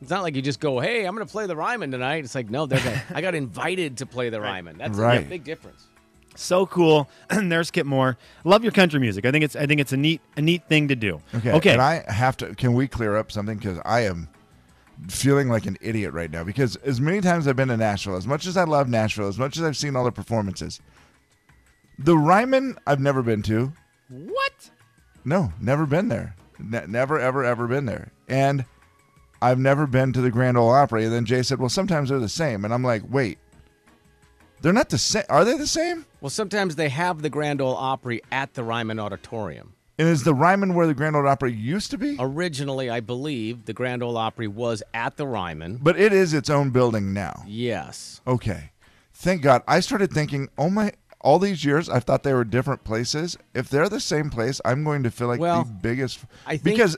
it's 0.00 0.10
not 0.10 0.22
like 0.22 0.34
you 0.34 0.42
just 0.42 0.60
go, 0.60 0.80
"Hey, 0.80 1.04
I'm 1.06 1.14
going 1.14 1.26
to 1.26 1.30
play 1.30 1.46
the 1.46 1.56
Ryman 1.56 1.90
tonight." 1.90 2.24
It's 2.24 2.34
like, 2.34 2.48
no, 2.50 2.66
there's 2.66 2.84
a, 2.86 3.02
I 3.14 3.20
got 3.20 3.34
invited 3.34 3.98
to 3.98 4.06
play 4.06 4.30
the 4.30 4.40
Ryman. 4.40 4.78
That's 4.78 4.98
a 4.98 5.00
Right. 5.02 5.28
big 5.28 5.44
difference. 5.44 5.86
so 6.36 6.66
cool. 6.66 7.08
And 7.30 7.50
there's 7.52 7.70
Kip 7.70 7.86
Moore. 7.86 8.16
Love 8.44 8.62
your 8.64 8.72
country 8.72 8.98
music. 8.98 9.24
I 9.26 9.30
think 9.30 9.44
it's 9.44 9.54
I 9.56 9.66
think 9.66 9.80
it's 9.80 9.92
a 9.92 9.96
neat 9.96 10.20
a 10.36 10.42
neat 10.42 10.66
thing 10.68 10.88
to 10.88 10.96
do. 10.96 11.20
Okay. 11.34 11.52
Okay. 11.52 11.72
And 11.72 11.82
I 11.82 12.04
have 12.10 12.36
to. 12.38 12.54
Can 12.54 12.72
we 12.74 12.88
clear 12.88 13.16
up 13.16 13.30
something? 13.30 13.58
Because 13.58 13.78
I 13.84 14.00
am 14.00 14.28
feeling 15.08 15.48
like 15.48 15.66
an 15.66 15.76
idiot 15.80 16.12
right 16.14 16.30
now. 16.30 16.44
Because 16.44 16.76
as 16.76 17.00
many 17.00 17.20
times 17.20 17.46
I've 17.46 17.56
been 17.56 17.68
to 17.68 17.76
Nashville, 17.76 18.16
as 18.16 18.26
much 18.26 18.46
as 18.46 18.56
I 18.56 18.64
love 18.64 18.88
Nashville, 18.88 19.28
as 19.28 19.38
much 19.38 19.56
as 19.58 19.62
I've 19.64 19.76
seen 19.76 19.96
all 19.96 20.04
the 20.04 20.12
performances, 20.12 20.80
the 21.98 22.16
Ryman 22.16 22.78
I've 22.86 23.00
never 23.00 23.22
been 23.22 23.42
to. 23.42 23.72
what? 24.08 24.70
No, 25.24 25.52
never 25.60 25.86
been 25.86 26.08
there. 26.08 26.36
Ne- 26.58 26.86
never, 26.86 27.18
ever, 27.18 27.44
ever 27.44 27.66
been 27.66 27.86
there. 27.86 28.12
And 28.28 28.64
I've 29.40 29.58
never 29.58 29.86
been 29.86 30.12
to 30.12 30.20
the 30.20 30.30
Grand 30.30 30.56
Ole 30.56 30.70
Opry. 30.70 31.04
And 31.04 31.12
then 31.12 31.24
Jay 31.24 31.42
said, 31.42 31.58
"Well, 31.58 31.68
sometimes 31.68 32.08
they're 32.08 32.18
the 32.18 32.28
same." 32.28 32.64
And 32.64 32.72
I'm 32.72 32.82
like, 32.84 33.02
"Wait, 33.08 33.38
they're 34.60 34.72
not 34.72 34.88
the 34.90 34.98
same. 34.98 35.24
Are 35.28 35.44
they 35.44 35.56
the 35.56 35.66
same?" 35.66 36.06
Well, 36.20 36.30
sometimes 36.30 36.76
they 36.76 36.88
have 36.88 37.22
the 37.22 37.30
Grand 37.30 37.60
Ole 37.60 37.76
Opry 37.76 38.22
at 38.32 38.54
the 38.54 38.64
Ryman 38.64 38.98
Auditorium. 38.98 39.74
And 39.98 40.08
is 40.08 40.24
the 40.24 40.34
Ryman 40.34 40.74
where 40.74 40.86
the 40.88 40.94
Grand 40.94 41.14
Ole 41.14 41.28
Opry 41.28 41.52
used 41.52 41.90
to 41.92 41.98
be? 41.98 42.16
Originally, 42.18 42.90
I 42.90 43.00
believe 43.00 43.66
the 43.66 43.72
Grand 43.72 44.02
Ole 44.02 44.16
Opry 44.16 44.48
was 44.48 44.82
at 44.92 45.16
the 45.16 45.26
Ryman. 45.26 45.78
But 45.82 45.98
it 45.98 46.12
is 46.12 46.34
its 46.34 46.50
own 46.50 46.70
building 46.70 47.12
now. 47.12 47.44
Yes. 47.46 48.20
Okay. 48.26 48.70
Thank 49.12 49.42
God. 49.42 49.62
I 49.68 49.78
started 49.78 50.12
thinking, 50.12 50.48
oh 50.58 50.68
my, 50.68 50.92
all 51.24 51.38
these 51.40 51.64
years, 51.64 51.88
I've 51.88 52.04
thought 52.04 52.22
they 52.22 52.34
were 52.34 52.44
different 52.44 52.84
places. 52.84 53.36
If 53.54 53.68
they're 53.70 53.88
the 53.88 53.98
same 53.98 54.30
place, 54.30 54.60
I'm 54.64 54.84
going 54.84 55.02
to 55.04 55.10
feel 55.10 55.26
like 55.26 55.40
Well, 55.40 55.64
the 55.64 55.72
biggest. 55.72 56.20
I 56.46 56.58
think- 56.58 56.76
because 56.76 56.96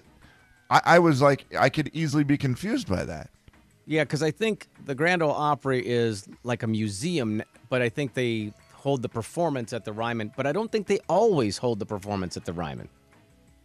I, 0.68 0.80
I 0.84 0.98
was 0.98 1.22
like, 1.22 1.46
I 1.58 1.68
could 1.68 1.90
easily 1.94 2.24
be 2.24 2.36
confused 2.36 2.88
by 2.88 3.04
that. 3.04 3.30
Yeah, 3.86 4.02
because 4.02 4.22
I 4.24 4.32
think 4.32 4.66
the 4.84 4.96
Grand 4.96 5.22
Ole 5.22 5.30
Opry 5.30 5.80
is 5.86 6.26
like 6.42 6.64
a 6.64 6.66
museum, 6.66 7.40
but 7.68 7.82
I 7.82 7.88
think 7.88 8.14
they 8.14 8.52
hold 8.74 9.02
the 9.02 9.08
performance 9.08 9.72
at 9.72 9.84
the 9.84 9.92
Ryman. 9.92 10.32
But 10.36 10.44
I 10.46 10.50
don't 10.52 10.72
think 10.72 10.88
they 10.88 10.98
always 11.08 11.58
hold 11.58 11.78
the 11.78 11.86
performance 11.86 12.36
at 12.36 12.44
the 12.44 12.52
Ryman. 12.52 12.88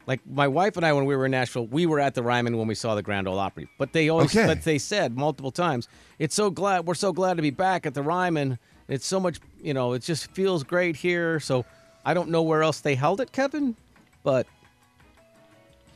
Like 0.05 0.19
my 0.27 0.47
wife 0.47 0.77
and 0.77 0.85
I, 0.85 0.93
when 0.93 1.05
we 1.05 1.15
were 1.15 1.25
in 1.25 1.31
Nashville, 1.31 1.65
we 1.65 1.87
were 1.87 1.99
at 1.99 2.13
the 2.13 2.21
Ryman 2.21 2.55
when 2.57 2.67
we 2.67 2.75
saw 2.75 2.93
the 2.93 3.01
Grand 3.01 3.27
Ole 3.27 3.39
Opry. 3.39 3.67
But 3.79 3.93
they 3.93 4.09
always, 4.09 4.35
Okay. 4.35 4.45
but 4.45 4.63
they 4.63 4.77
said 4.77 5.17
multiple 5.17 5.51
times, 5.51 5.87
"It's 6.19 6.35
so 6.35 6.51
glad 6.51 6.85
we're 6.85 6.93
so 6.95 7.11
glad 7.13 7.37
to 7.37 7.41
be 7.41 7.49
back 7.51 7.85
at 7.87 7.93
the 7.95 8.03
Ryman. 8.03 8.59
It's 8.91 9.05
so 9.05 9.19
much, 9.19 9.39
you 9.61 9.73
know, 9.73 9.93
it 9.93 10.03
just 10.03 10.29
feels 10.31 10.63
great 10.63 10.95
here." 10.97 11.39
So 11.39 11.65
I 12.05 12.13
don't 12.13 12.29
know 12.29 12.41
where 12.43 12.61
else 12.63 12.79
they 12.79 12.95
held 12.95 13.21
it, 13.21 13.31
Kevin, 13.31 13.75
but 14.23 14.47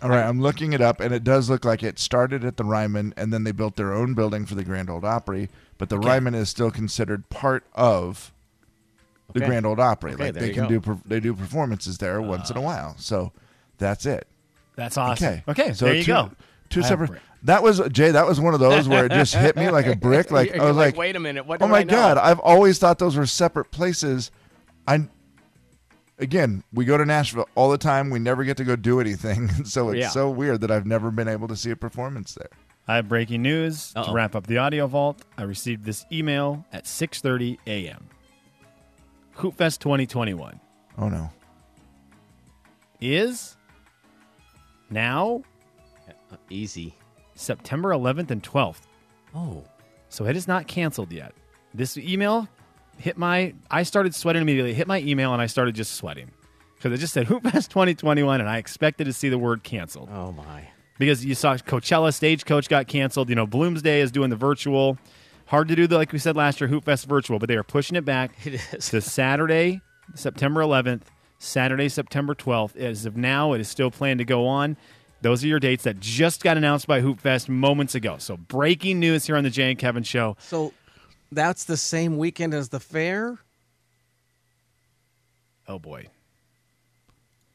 All 0.01 0.09
right, 0.09 0.23
I'm 0.23 0.41
looking 0.41 0.73
it 0.73 0.81
up, 0.81 0.99
and 0.99 1.13
it 1.13 1.23
does 1.23 1.49
look 1.49 1.63
like 1.63 1.81
it 1.81 1.97
started 1.99 2.43
at 2.43 2.57
the 2.57 2.65
Ryman, 2.65 3.13
and 3.15 3.31
then 3.31 3.43
they 3.43 3.53
built 3.53 3.75
their 3.75 3.93
own 3.93 4.13
building 4.13 4.45
for 4.45 4.53
the 4.53 4.63
Grand 4.63 4.89
Ole 4.89 5.05
Opry. 5.05 5.49
But 5.77 5.89
the 5.89 5.97
Ryman 5.97 6.35
is 6.35 6.49
still 6.49 6.69
considered 6.69 7.29
part 7.29 7.63
of 7.73 8.31
the 9.33 9.39
Okay. 9.39 9.47
Grand 9.47 9.65
Ole 9.65 9.79
Opry. 9.79 10.13
Okay, 10.13 10.25
like 10.25 10.33
they 10.33 10.53
can 10.53 10.67
go. 10.69 10.79
do 10.79 11.01
they 11.05 11.19
do 11.19 11.33
performances 11.33 11.97
there 11.97 12.21
once 12.21 12.49
in 12.49 12.57
a 12.57 12.59
ah. 12.59 12.63
while. 12.63 12.95
So 12.97 13.31
that's 13.77 14.05
it. 14.05 14.27
That's 14.75 14.97
awesome. 14.97 15.25
Okay. 15.25 15.43
Okay, 15.47 15.73
So 15.73 15.85
there 15.85 15.95
you 15.95 16.03
two, 16.03 16.11
go. 16.11 16.31
Two 16.69 16.83
separate. 16.83 17.21
Brick. 17.45 17.55
That 17.55 17.63
was 17.63 17.81
Jay. 17.89 18.11
That 18.11 18.25
was 18.25 18.39
one 18.39 18.53
of 18.53 18.59
those 18.59 18.87
where 18.87 19.05
it 19.05 19.11
just 19.11 19.35
hit 19.35 19.55
me 19.55 19.69
like 19.69 19.85
a 19.87 19.95
brick. 19.95 20.31
Like 20.35 20.53
You're 20.53 20.63
I 20.63 20.67
was 20.67 20.75
like, 20.77 20.93
like, 20.93 20.97
"Wait 20.97 21.15
a 21.15 21.19
minute, 21.19 21.45
what 21.45 21.61
Oh 21.61 21.67
my 21.67 21.79
I 21.79 21.83
god! 21.83 22.17
I've 22.17 22.39
always 22.39 22.79
thought 22.79 22.99
those 22.99 23.15
were 23.15 23.25
separate 23.25 23.71
places. 23.71 24.31
I 24.87 25.07
again, 26.19 26.63
we 26.73 26.85
go 26.85 26.97
to 26.97 27.05
Nashville 27.05 27.47
all 27.55 27.69
the 27.69 27.77
time. 27.77 28.09
We 28.09 28.19
never 28.19 28.43
get 28.43 28.57
to 28.57 28.63
go 28.63 28.75
do 28.75 28.99
anything, 28.99 29.49
so 29.65 29.89
it's 29.89 29.99
Yeah. 29.99 30.09
so 30.09 30.29
weird 30.29 30.61
that 30.61 30.71
I've 30.71 30.85
never 30.85 31.11
been 31.11 31.27
able 31.27 31.47
to 31.49 31.55
see 31.55 31.71
a 31.71 31.75
performance 31.75 32.33
there. 32.35 32.49
I 32.87 32.97
have 32.97 33.07
breaking 33.09 33.41
news 33.41 33.93
Uh-oh. 33.95 34.07
to 34.07 34.13
wrap 34.13 34.35
up 34.35 34.45
the 34.47 34.57
audio 34.59 34.85
vault. 34.87 35.21
I 35.37 35.43
received 35.43 35.85
this 35.85 36.05
email 36.11 36.65
at 36.71 36.85
6:30 36.85 37.57
a.m. 37.67 38.07
Hoopfest 39.37 39.79
2021 39.79 40.59
Oh 40.97 41.09
no! 41.09 41.29
is 43.01 43.57
now 44.89 45.41
uh, 46.31 46.35
easy. 46.49 46.95
September 47.35 47.89
11th 47.89 48.31
and 48.31 48.41
12th. 48.41 48.81
Oh, 49.35 49.63
So 50.09 50.25
it 50.25 50.35
is 50.35 50.47
not 50.47 50.67
canceled 50.67 51.11
yet. 51.11 51.33
This 51.73 51.97
email 51.97 52.47
hit 52.97 53.17
my. 53.17 53.53
I 53.69 53.83
started 53.83 54.15
sweating 54.15 54.41
immediately. 54.41 54.73
Hit 54.73 54.87
my 54.87 54.99
email 55.01 55.33
and 55.33 55.41
I 55.41 55.45
started 55.47 55.75
just 55.75 55.93
sweating 55.95 56.31
because 56.75 56.93
it 56.93 56.97
just 56.97 57.13
said 57.13 57.27
Hoopfest 57.27 57.67
2021, 57.69 58.39
and 58.39 58.49
I 58.49 58.57
expected 58.57 59.05
to 59.05 59.13
see 59.13 59.27
the 59.29 59.37
word 59.37 59.63
canceled 59.63 60.09
oh 60.11 60.31
my. 60.31 60.67
because 60.97 61.25
you 61.25 61.35
saw 61.35 61.55
Coachella 61.57 62.13
Stagecoach 62.13 62.69
got 62.69 62.87
canceled. 62.87 63.27
You 63.29 63.35
know, 63.35 63.45
Bloomsday 63.47 63.99
is 63.99 64.11
doing 64.11 64.29
the 64.29 64.35
virtual. 64.37 64.97
Hard 65.47 65.67
to 65.67 65.75
do 65.75 65.85
the 65.87 65.97
like 65.97 66.11
we 66.13 66.19
said 66.19 66.35
last 66.37 66.61
year, 66.61 66.69
Hoopfest 66.69 67.05
virtual, 67.07 67.37
but 67.39 67.49
they 67.49 67.57
are 67.57 67.63
pushing 67.63 67.97
it 67.97 68.05
back 68.05 68.31
It 68.45 68.55
is. 68.73 68.89
to 68.89 69.01
Saturday, 69.01 69.81
September 70.13 70.61
11th, 70.61 71.01
Saturday, 71.37 71.89
September 71.89 72.33
12th. 72.33 72.77
As 72.77 73.05
of 73.05 73.17
now, 73.17 73.51
it 73.53 73.59
is 73.59 73.67
still 73.67 73.91
planned 73.91 74.19
to 74.19 74.25
go 74.25 74.47
on. 74.47 74.77
Those 75.25 75.43
are 75.43 75.47
your 75.47 75.59
dates 75.59 75.85
that 75.85 75.99
just 75.99 76.43
got 76.43 76.55
announced 76.55 76.85
by 76.85 77.01
Hoopfest 77.01 77.49
moments 77.49 77.95
ago. 77.95 78.17
So 78.19 78.37
breaking 78.37 78.99
news 78.99 79.25
here 79.25 79.35
on 79.35 79.43
the 79.43 79.49
Jay 79.49 79.71
and 79.71 79.79
Kevin 79.79 80.03
Show. 80.03 80.37
So 80.37 80.71
that's 81.31 81.63
the 81.63 81.77
same 81.77 82.19
weekend 82.19 82.53
as 82.53 82.69
the 82.69 82.79
fair? 82.79 83.39
Oh 85.67 85.79
boy. 85.79 86.09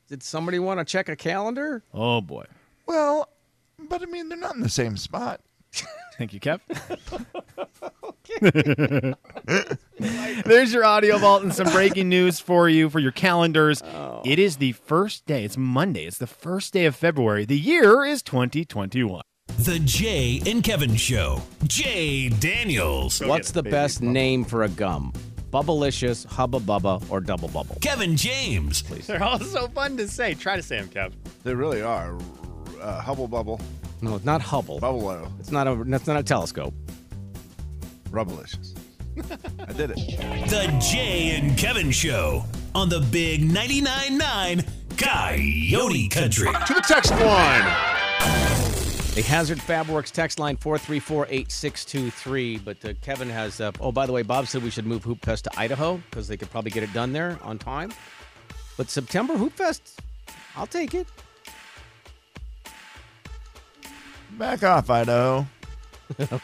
Did 0.09 0.25
somebody 0.25 0.59
want 0.59 0.81
to 0.81 0.85
check 0.85 1.09
a 1.09 1.15
calendar? 1.15 1.85
Oh 1.95 2.21
boy. 2.21 2.47
Well, 2.87 3.29
but 3.79 4.03
I 4.03 4.07
mean, 4.07 4.29
they're 4.29 4.37
not 4.37 4.57
in 4.57 4.63
the 4.63 4.69
same 4.69 4.97
spot. 4.97 5.41
Thank 6.21 6.35
you, 6.35 6.41
Kev. 6.41 6.61
There's 10.45 10.71
your 10.71 10.85
audio 10.85 11.17
vault 11.17 11.43
and 11.43 11.55
some 11.55 11.67
breaking 11.73 12.11
news 12.11 12.39
for 12.39 12.69
you 12.69 12.91
for 12.91 12.99
your 12.99 13.11
calendars. 13.11 13.83
It 14.27 14.39
is 14.39 14.59
the 14.59 14.73
first 14.73 15.25
day. 15.25 15.47
It's 15.47 15.57
Monday. 15.57 16.05
It's 16.05 16.19
the 16.19 16.27
first 16.27 16.75
day 16.75 16.85
of 16.85 16.95
February. 16.95 17.47
The 17.47 17.59
year 17.59 18.05
is 18.05 18.23
2021. 18.23 19.23
The 19.61 19.79
Jay 19.79 20.43
and 20.45 20.63
Kevin 20.63 20.95
Show. 20.95 21.41
Jay 21.67 22.29
Daniels. 22.29 23.23
What's 23.23 23.53
the 23.53 23.63
best 23.63 24.03
name 24.03 24.45
for 24.45 24.65
a 24.65 24.69
gum? 24.69 25.15
Bubblicious, 25.51 26.27
Hubba 26.27 26.61
Bubba, 26.61 27.03
or 27.11 27.23
Double 27.23 27.49
Bubble? 27.49 27.79
Kevin 27.81 28.15
James. 28.15 28.83
Please. 28.83 29.07
They're 29.07 29.23
all 29.23 29.39
so 29.41 29.69
fun 29.69 29.97
to 29.97 30.07
say. 30.07 30.35
Try 30.35 30.57
to 30.57 30.63
say 30.63 30.81
them, 30.81 30.91
Kev. 30.91 31.15
They 31.45 31.55
really 31.55 31.81
are. 31.81 32.19
Uh, 32.79 33.01
Hubble 33.01 33.27
Bubble, 33.27 33.59
No, 34.03 34.17
it's 34.17 34.25
not 34.25 34.41
Hubble. 34.41 34.81
Bubble 34.81 35.31
It's 35.39 35.51
not 35.51 35.67
a. 35.67 35.75
That's 35.87 36.07
not 36.07 36.17
a 36.17 36.23
telescope. 36.23 36.73
Rubblicious. 38.11 38.75
I 39.69 39.73
did 39.73 39.91
it. 39.91 39.97
The 40.49 40.75
Jay 40.81 41.37
and 41.37 41.59
Kevin 41.59 41.91
Show 41.91 42.45
on 42.75 42.89
the 42.89 43.01
Big 43.01 43.43
99.9 43.43 44.19
9 44.19 44.65
Coyote 44.97 46.09
Country. 46.09 46.49
To 46.67 46.75
the 46.75 46.85
text 46.87 47.11
line. 47.13 47.65
The 49.15 49.23
Hazard 49.23 49.59
Fabworks 49.59 50.13
text 50.13 50.39
line 50.39 50.57
434-8623. 50.57 52.65
But 52.65 52.85
uh, 52.85 52.95
Kevin 53.03 53.29
has. 53.29 53.61
Uh, 53.61 53.73
oh, 53.81 53.93
by 53.93 54.07
the 54.07 54.13
way, 54.13 54.23
Bob 54.23 54.47
said 54.47 54.63
we 54.63 54.71
should 54.71 54.87
move 54.87 55.05
Hoop 55.05 55.25
Fest 55.25 55.45
to 55.45 55.51
Idaho 55.59 56.01
because 56.11 56.29
they 56.29 56.37
could 56.37 56.51
probably 56.51 56.71
get 56.71 56.83
it 56.83 56.93
done 56.93 57.13
there 57.13 57.39
on 57.43 57.59
time. 57.59 57.93
But 58.77 58.89
September 58.89 59.37
Hoop 59.37 59.53
Fest, 59.53 60.01
I'll 60.57 60.67
take 60.67 60.95
it. 60.95 61.07
Back 64.41 64.63
off, 64.63 64.89
Idaho. 64.89 65.47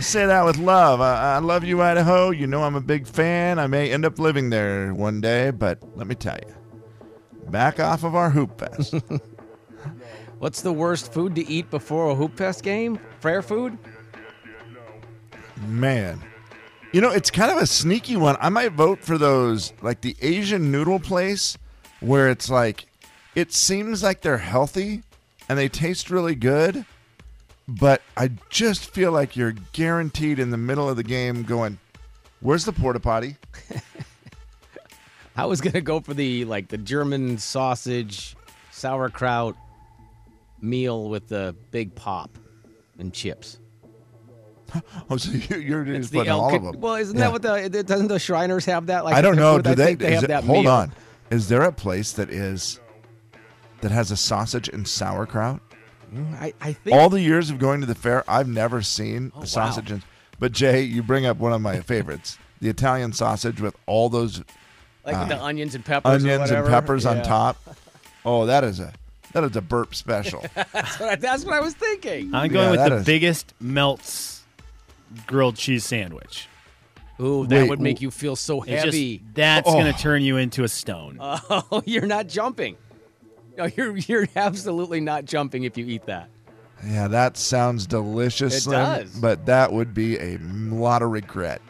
Say 0.00 0.26
that 0.26 0.44
with 0.44 0.58
love. 0.58 1.00
I, 1.00 1.36
I 1.36 1.38
love 1.38 1.62
you, 1.62 1.80
Idaho. 1.80 2.30
You 2.30 2.48
know 2.48 2.64
I'm 2.64 2.74
a 2.74 2.80
big 2.80 3.06
fan. 3.06 3.60
I 3.60 3.68
may 3.68 3.92
end 3.92 4.04
up 4.04 4.18
living 4.18 4.50
there 4.50 4.92
one 4.92 5.20
day, 5.20 5.52
but 5.52 5.78
let 5.96 6.08
me 6.08 6.16
tell 6.16 6.36
you, 6.44 6.52
back 7.48 7.78
off 7.78 8.02
of 8.02 8.16
our 8.16 8.30
hoop 8.30 8.58
fest. 8.58 8.96
What's 10.40 10.60
the 10.60 10.72
worst 10.72 11.12
food 11.12 11.36
to 11.36 11.48
eat 11.48 11.70
before 11.70 12.10
a 12.10 12.16
Hoop 12.16 12.36
Fest 12.36 12.64
game? 12.64 12.98
Fair 13.20 13.42
food? 13.42 13.78
Man, 15.68 16.20
you 16.92 17.00
know 17.00 17.12
it's 17.12 17.30
kind 17.30 17.52
of 17.52 17.58
a 17.58 17.66
sneaky 17.66 18.16
one. 18.16 18.36
I 18.40 18.48
might 18.48 18.72
vote 18.72 19.04
for 19.04 19.18
those, 19.18 19.72
like 19.82 20.00
the 20.00 20.16
Asian 20.20 20.72
noodle 20.72 20.98
place, 20.98 21.56
where 22.00 22.28
it's 22.28 22.50
like, 22.50 22.86
it 23.36 23.52
seems 23.52 24.02
like 24.02 24.22
they're 24.22 24.38
healthy 24.38 25.04
and 25.48 25.56
they 25.56 25.68
taste 25.68 26.10
really 26.10 26.34
good, 26.34 26.84
but 27.68 28.02
I 28.16 28.30
just 28.50 28.90
feel 28.90 29.12
like 29.12 29.36
you're 29.36 29.54
guaranteed 29.72 30.38
in 30.38 30.50
the 30.50 30.56
middle 30.56 30.88
of 30.88 30.96
the 30.96 31.02
game 31.02 31.42
going, 31.42 31.78
"Where's 32.40 32.64
the 32.64 32.72
porta 32.72 33.00
potty?" 33.00 33.36
I 35.36 35.44
was 35.46 35.60
gonna 35.60 35.80
go 35.82 36.00
for 36.00 36.14
the 36.14 36.44
like 36.46 36.68
the 36.68 36.78
German 36.78 37.38
sausage, 37.38 38.36
sauerkraut 38.70 39.56
meal 40.60 41.08
with 41.10 41.28
the 41.28 41.54
big 41.70 41.94
pop 41.94 42.30
and 42.98 43.12
chips. 43.12 43.58
Oh, 45.08 45.16
so 45.16 45.30
you- 45.30 45.58
you're 45.60 45.84
just 45.84 46.12
putting 46.12 46.32
all 46.32 46.54
of 46.54 46.62
them. 46.62 46.80
Well, 46.80 46.96
isn't 46.96 47.16
Yeah. 47.16 47.30
that 47.30 47.32
what 47.32 47.72
the 47.72 47.82
doesn't 47.84 48.08
the 48.08 48.18
Shriners 48.18 48.64
have 48.64 48.86
that? 48.86 49.04
Like 49.04 49.14
I 49.14 49.20
don't 49.22 49.36
know. 49.36 49.60
Do 49.60 49.74
they? 49.74 49.94
they 49.94 50.14
have 50.14 50.24
it- 50.24 50.28
that 50.28 50.42
hold 50.44 50.64
meal. 50.64 50.72
on. 50.72 50.92
Is 51.30 51.48
there 51.48 51.62
a 51.62 51.72
place 51.72 52.12
that 52.14 52.30
is 52.30 52.80
that 53.82 53.90
has 53.92 54.10
a 54.10 54.16
sausage 54.16 54.68
and 54.68 54.86
sauerkraut? 54.86 55.60
Mm, 56.16 56.34
I, 56.40 56.52
I 56.60 56.72
think 56.72 56.96
All 56.96 57.08
the 57.10 57.20
years 57.20 57.50
of 57.50 57.58
going 57.58 57.80
to 57.80 57.86
the 57.86 57.94
fair, 57.94 58.24
I've 58.28 58.48
never 58.48 58.82
seen 58.82 59.32
Oh, 59.36 59.42
a 59.42 59.46
sausage 59.46 59.90
and. 59.90 60.02
But 60.38 60.52
Jay, 60.52 60.82
you 60.82 61.02
bring 61.02 61.24
up 61.26 61.36
one 61.38 61.52
of 61.52 61.60
my 61.60 61.80
favorites: 61.80 62.38
the 62.60 62.68
Italian 62.68 63.12
sausage 63.12 63.60
with 63.60 63.74
all 63.86 64.08
those 64.08 64.42
like 65.04 65.14
uh, 65.16 65.24
the 65.26 65.42
onions 65.42 65.74
and 65.74 65.84
peppers, 65.84 66.10
or 66.10 66.14
onions 66.28 66.50
and 66.50 66.62
whatever. 66.64 66.68
peppers 66.68 67.06
on 67.06 67.22
top. 67.22 67.56
Oh, 68.28 68.46
that 68.46 68.64
is 68.64 68.80
a 68.80 68.92
that 69.34 69.44
is 69.44 69.54
a 69.54 69.60
burp 69.62 69.94
special. 69.94 70.44
That's 70.72 70.98
what 70.98 71.08
I, 71.10 71.14
that's 71.14 71.44
what 71.44 71.54
I 71.54 71.60
was 71.60 71.74
thinking. 71.74 72.34
I'm 72.34 72.50
going 72.50 72.74
Yeah, 72.74 72.82
with 72.82 72.90
the 72.90 72.96
is- 72.96 73.06
biggest 73.06 73.54
melts 73.60 74.42
grilled 75.28 75.54
cheese 75.54 75.84
sandwich. 75.84 76.48
Ooh, 77.20 77.46
that 77.46 77.62
Wait, 77.62 77.70
would 77.70 77.80
make 77.80 78.00
you 78.00 78.10
feel 78.10 78.34
so 78.34 78.62
It's 78.62 78.70
just- 78.72 78.84
heavy. 78.86 79.22
that's 79.32 79.68
Oh. 79.68 79.74
going 79.74 79.92
to 79.92 79.96
turn 79.96 80.22
you 80.22 80.38
into 80.38 80.64
a 80.64 80.68
stone. 80.68 81.18
Oh, 81.20 81.82
you're 81.86 82.04
not 82.06 82.26
jumping. 82.26 82.76
No, 83.56 83.64
you're 83.76 83.96
you're 83.96 84.28
absolutely 84.36 85.00
not 85.00 85.24
jumping 85.24 85.64
if 85.64 85.76
you 85.76 85.86
eat 85.86 86.06
that. 86.06 86.28
yeah, 86.86 87.08
that 87.08 87.36
sounds 87.36 87.86
delicious. 87.86 88.54
It 88.54 88.60
Slim, 88.62 88.80
does. 88.80 89.16
but 89.18 89.46
that 89.46 89.72
would 89.72 89.94
be 89.94 90.18
a 90.18 90.38
lot 90.38 91.02
of 91.02 91.10
regret. 91.10 91.62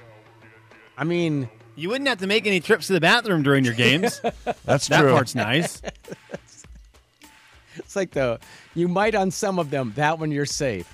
I 0.99 1.05
mean, 1.05 1.49
you 1.77 1.89
wouldn't 1.91 2.09
have 2.09 2.19
to 2.19 2.27
make 2.27 2.47
any 2.47 2.61
trips 2.61 2.87
to 2.89 2.95
the 2.95 3.01
bathroom 3.01 3.43
during 3.43 3.65
your 3.65 3.75
games. 3.75 4.21
That's 4.65 4.87
true. 4.89 4.97
that 4.97 5.03
true. 5.03 5.13
part's 5.13 5.35
nice. 5.35 5.83
it's 7.77 7.95
like 7.95 8.13
the 8.13 8.41
you 8.75 8.89
might 8.89 9.15
on 9.15 9.31
some 9.31 9.59
of 9.59 9.71
them. 9.71 9.93
That 9.97 10.19
one 10.19 10.31
you're 10.31 10.47
safe. 10.47 10.93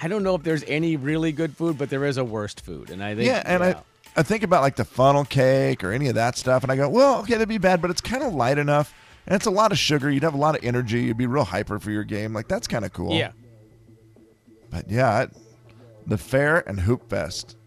I 0.00 0.06
don't 0.06 0.22
know 0.22 0.36
if 0.36 0.44
there's 0.44 0.62
any 0.68 0.96
really 0.96 1.32
good 1.32 1.56
food, 1.56 1.76
but 1.76 1.90
there 1.90 2.04
is 2.04 2.18
a 2.18 2.24
worst 2.24 2.60
food, 2.60 2.90
and 2.90 3.02
I 3.02 3.16
think 3.16 3.26
yeah, 3.26 3.42
and 3.44 3.64
yeah. 3.64 3.80
I 4.14 4.20
I 4.20 4.22
think 4.22 4.42
about 4.42 4.62
like 4.62 4.76
the 4.76 4.84
funnel 4.84 5.24
cake 5.24 5.82
or 5.82 5.92
any 5.92 6.08
of 6.08 6.14
that 6.14 6.36
stuff, 6.36 6.62
and 6.62 6.70
I 6.70 6.76
go, 6.76 6.88
well, 6.88 7.20
okay, 7.20 7.32
that'd 7.34 7.48
be 7.48 7.58
bad, 7.58 7.80
but 7.80 7.90
it's 7.90 8.00
kind 8.00 8.22
of 8.22 8.34
light 8.34 8.58
enough, 8.58 8.94
and 9.28 9.36
it's 9.36 9.46
a 9.46 9.50
lot 9.50 9.72
of 9.72 9.78
sugar. 9.78 10.10
You'd 10.10 10.22
have 10.22 10.32
a 10.32 10.38
lot 10.38 10.56
of 10.56 10.64
energy. 10.64 11.02
You'd 11.02 11.18
be 11.18 11.26
real 11.26 11.44
hyper 11.44 11.78
for 11.78 11.90
your 11.90 12.02
game. 12.02 12.32
Like 12.32 12.48
that's 12.48 12.66
kind 12.66 12.82
of 12.84 12.94
cool. 12.94 13.14
Yeah. 13.14 13.32
But 14.70 14.90
yeah, 14.90 15.24
it, 15.24 15.36
the 16.06 16.16
fair 16.16 16.66
and 16.66 16.80
hoop 16.80 17.10
fest, 17.10 17.58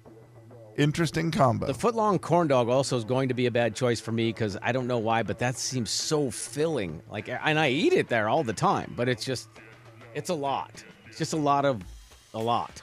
interesting 0.75 1.29
combo. 1.29 1.67
The 1.67 1.73
footlong 1.73 2.19
corn 2.19 2.47
dog 2.47 2.67
also 2.67 2.97
is 2.97 3.03
going 3.03 3.29
to 3.29 3.35
be 3.35 3.45
a 3.45 3.51
bad 3.51 3.75
choice 3.75 3.99
for 3.99 4.11
me 4.11 4.29
because 4.29 4.57
I 4.63 4.71
don't 4.71 4.87
know 4.87 4.97
why, 4.97 5.21
but 5.21 5.37
that 5.37 5.55
seems 5.55 5.91
so 5.91 6.31
filling. 6.31 7.03
Like, 7.11 7.29
and 7.29 7.59
I 7.59 7.69
eat 7.69 7.93
it 7.93 8.07
there 8.07 8.27
all 8.27 8.43
the 8.43 8.53
time, 8.53 8.93
but 8.97 9.07
it's 9.07 9.23
just, 9.23 9.47
it's 10.15 10.29
a 10.29 10.33
lot. 10.33 10.83
It's 11.07 11.19
just 11.19 11.33
a 11.33 11.37
lot 11.37 11.65
of, 11.65 11.83
a 12.33 12.39
lot. 12.39 12.81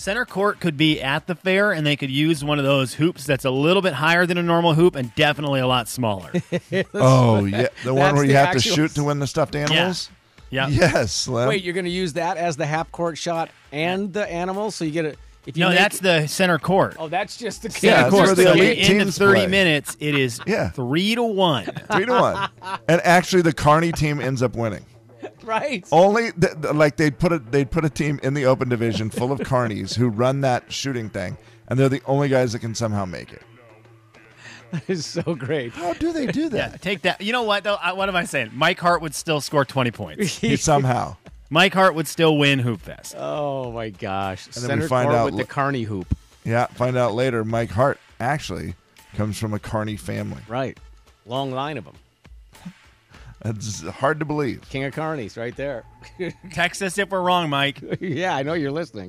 Center 0.00 0.24
court 0.24 0.60
could 0.60 0.78
be 0.78 0.98
at 1.02 1.26
the 1.26 1.34
fair, 1.34 1.72
and 1.72 1.86
they 1.86 1.94
could 1.94 2.10
use 2.10 2.42
one 2.42 2.58
of 2.58 2.64
those 2.64 2.94
hoops 2.94 3.26
that's 3.26 3.44
a 3.44 3.50
little 3.50 3.82
bit 3.82 3.92
higher 3.92 4.24
than 4.24 4.38
a 4.38 4.42
normal 4.42 4.72
hoop 4.72 4.94
and 4.96 5.14
definitely 5.14 5.60
a 5.60 5.66
lot 5.66 5.88
smaller. 5.88 6.32
oh 6.94 7.44
yeah, 7.44 7.66
the 7.84 7.92
one 7.92 8.14
where 8.14 8.24
you 8.24 8.32
the 8.32 8.38
have 8.38 8.52
to 8.52 8.60
shoot 8.60 8.92
to 8.94 9.04
win 9.04 9.18
the 9.18 9.26
stuffed 9.26 9.54
animals. 9.54 10.08
Yeah. 10.48 10.68
Yes, 10.68 11.12
Slim. 11.12 11.48
Wait, 11.50 11.62
you're 11.62 11.74
going 11.74 11.84
to 11.84 11.90
use 11.90 12.14
that 12.14 12.38
as 12.38 12.56
the 12.56 12.64
half 12.64 12.90
court 12.90 13.18
shot 13.18 13.50
and 13.72 14.10
the 14.12 14.26
animals, 14.26 14.74
so 14.74 14.86
you 14.86 14.90
get 14.90 15.04
it. 15.04 15.18
If 15.46 15.56
you 15.58 15.64
no, 15.64 15.68
make- 15.68 15.78
that's 15.78 15.98
the 16.00 16.26
center 16.26 16.58
court. 16.58 16.96
Oh, 16.98 17.08
that's 17.08 17.36
just 17.36 17.62
the 17.62 17.68
Yeah, 17.68 17.72
Center 17.74 17.96
that's 17.96 18.10
court. 18.10 18.26
where 18.26 18.34
the 18.34 18.42
So 18.44 18.52
elite 18.52 18.62
at 18.70 18.76
the 18.76 18.82
end 18.92 19.00
of 19.02 19.06
teams 19.08 19.18
30 19.18 19.34
play. 19.40 19.46
minutes, 19.48 19.96
it 20.00 20.14
is 20.18 20.40
Yeah. 20.46 20.70
three 20.70 21.14
to 21.14 21.22
one. 21.22 21.66
three 21.92 22.06
to 22.06 22.12
one, 22.12 22.48
and 22.88 23.00
actually 23.04 23.42
the 23.42 23.52
Carney 23.52 23.92
team 23.92 24.18
ends 24.20 24.42
up 24.42 24.56
winning. 24.56 24.84
right. 25.44 25.86
Only 25.92 26.32
th- 26.32 26.60
th- 26.62 26.74
like 26.74 26.96
they'd 26.96 27.18
put 27.18 27.32
a 27.32 27.38
they'd 27.38 27.70
put 27.70 27.84
a 27.84 27.90
team 27.90 28.20
in 28.22 28.34
the 28.34 28.46
open 28.46 28.68
division 28.68 29.10
full 29.10 29.32
of 29.32 29.38
carnies 29.40 29.94
who 29.96 30.08
run 30.08 30.40
that 30.42 30.72
shooting 30.72 31.08
thing, 31.10 31.36
and 31.68 31.78
they're 31.78 31.88
the 31.88 32.02
only 32.06 32.28
guys 32.28 32.52
that 32.52 32.58
can 32.60 32.74
somehow 32.74 33.04
make 33.04 33.32
it. 33.32 33.42
That 34.72 34.88
is 34.88 35.04
so 35.04 35.34
great. 35.34 35.72
How 35.72 35.94
do 35.94 36.12
they 36.12 36.26
do 36.26 36.42
Yeah, 36.44 36.48
that? 36.48 36.82
take 36.82 37.02
that. 37.02 37.20
You 37.20 37.32
know 37.32 37.42
what 37.42 37.64
though? 37.64 37.74
I, 37.74 37.92
what 37.92 38.08
am 38.08 38.16
I 38.16 38.24
saying? 38.24 38.50
Mike 38.54 38.78
Hart 38.78 39.02
would 39.02 39.14
still 39.14 39.40
score 39.40 39.64
20 39.64 39.90
points. 39.90 40.38
He 40.38 40.54
somehow. 40.56 41.16
Mike 41.50 41.74
Hart 41.74 41.96
would 41.96 42.06
still 42.06 42.38
win 42.38 42.60
Hoop 42.60 42.80
Fest. 42.80 43.16
Oh 43.18 43.72
my 43.72 43.90
gosh! 43.90 44.46
then 44.46 44.78
we 44.80 44.86
find 44.86 45.08
court 45.08 45.18
out 45.18 45.24
with 45.26 45.34
the 45.34 45.40
l- 45.40 45.46
carny 45.46 45.82
hoop. 45.82 46.06
Yeah, 46.44 46.66
find 46.66 46.96
out 46.96 47.14
later. 47.14 47.44
Mike 47.44 47.70
Hart 47.70 47.98
actually 48.20 48.74
comes 49.14 49.36
from 49.38 49.52
a 49.52 49.58
carny 49.58 49.96
family. 49.96 50.40
Right. 50.46 50.78
Long 51.26 51.50
line 51.50 51.76
of 51.76 51.84
them. 51.84 51.96
That's 53.42 53.82
hard 53.82 54.18
to 54.20 54.26
believe. 54.26 54.68
King 54.68 54.84
of 54.84 54.94
carnies, 54.94 55.38
right 55.38 55.56
there. 55.56 55.84
Text 56.52 56.82
us 56.82 56.98
if 56.98 57.10
we're 57.10 57.22
wrong, 57.22 57.48
Mike. 57.48 57.80
yeah, 58.00 58.36
I 58.36 58.42
know 58.42 58.52
you're 58.52 58.70
listening. 58.70 59.08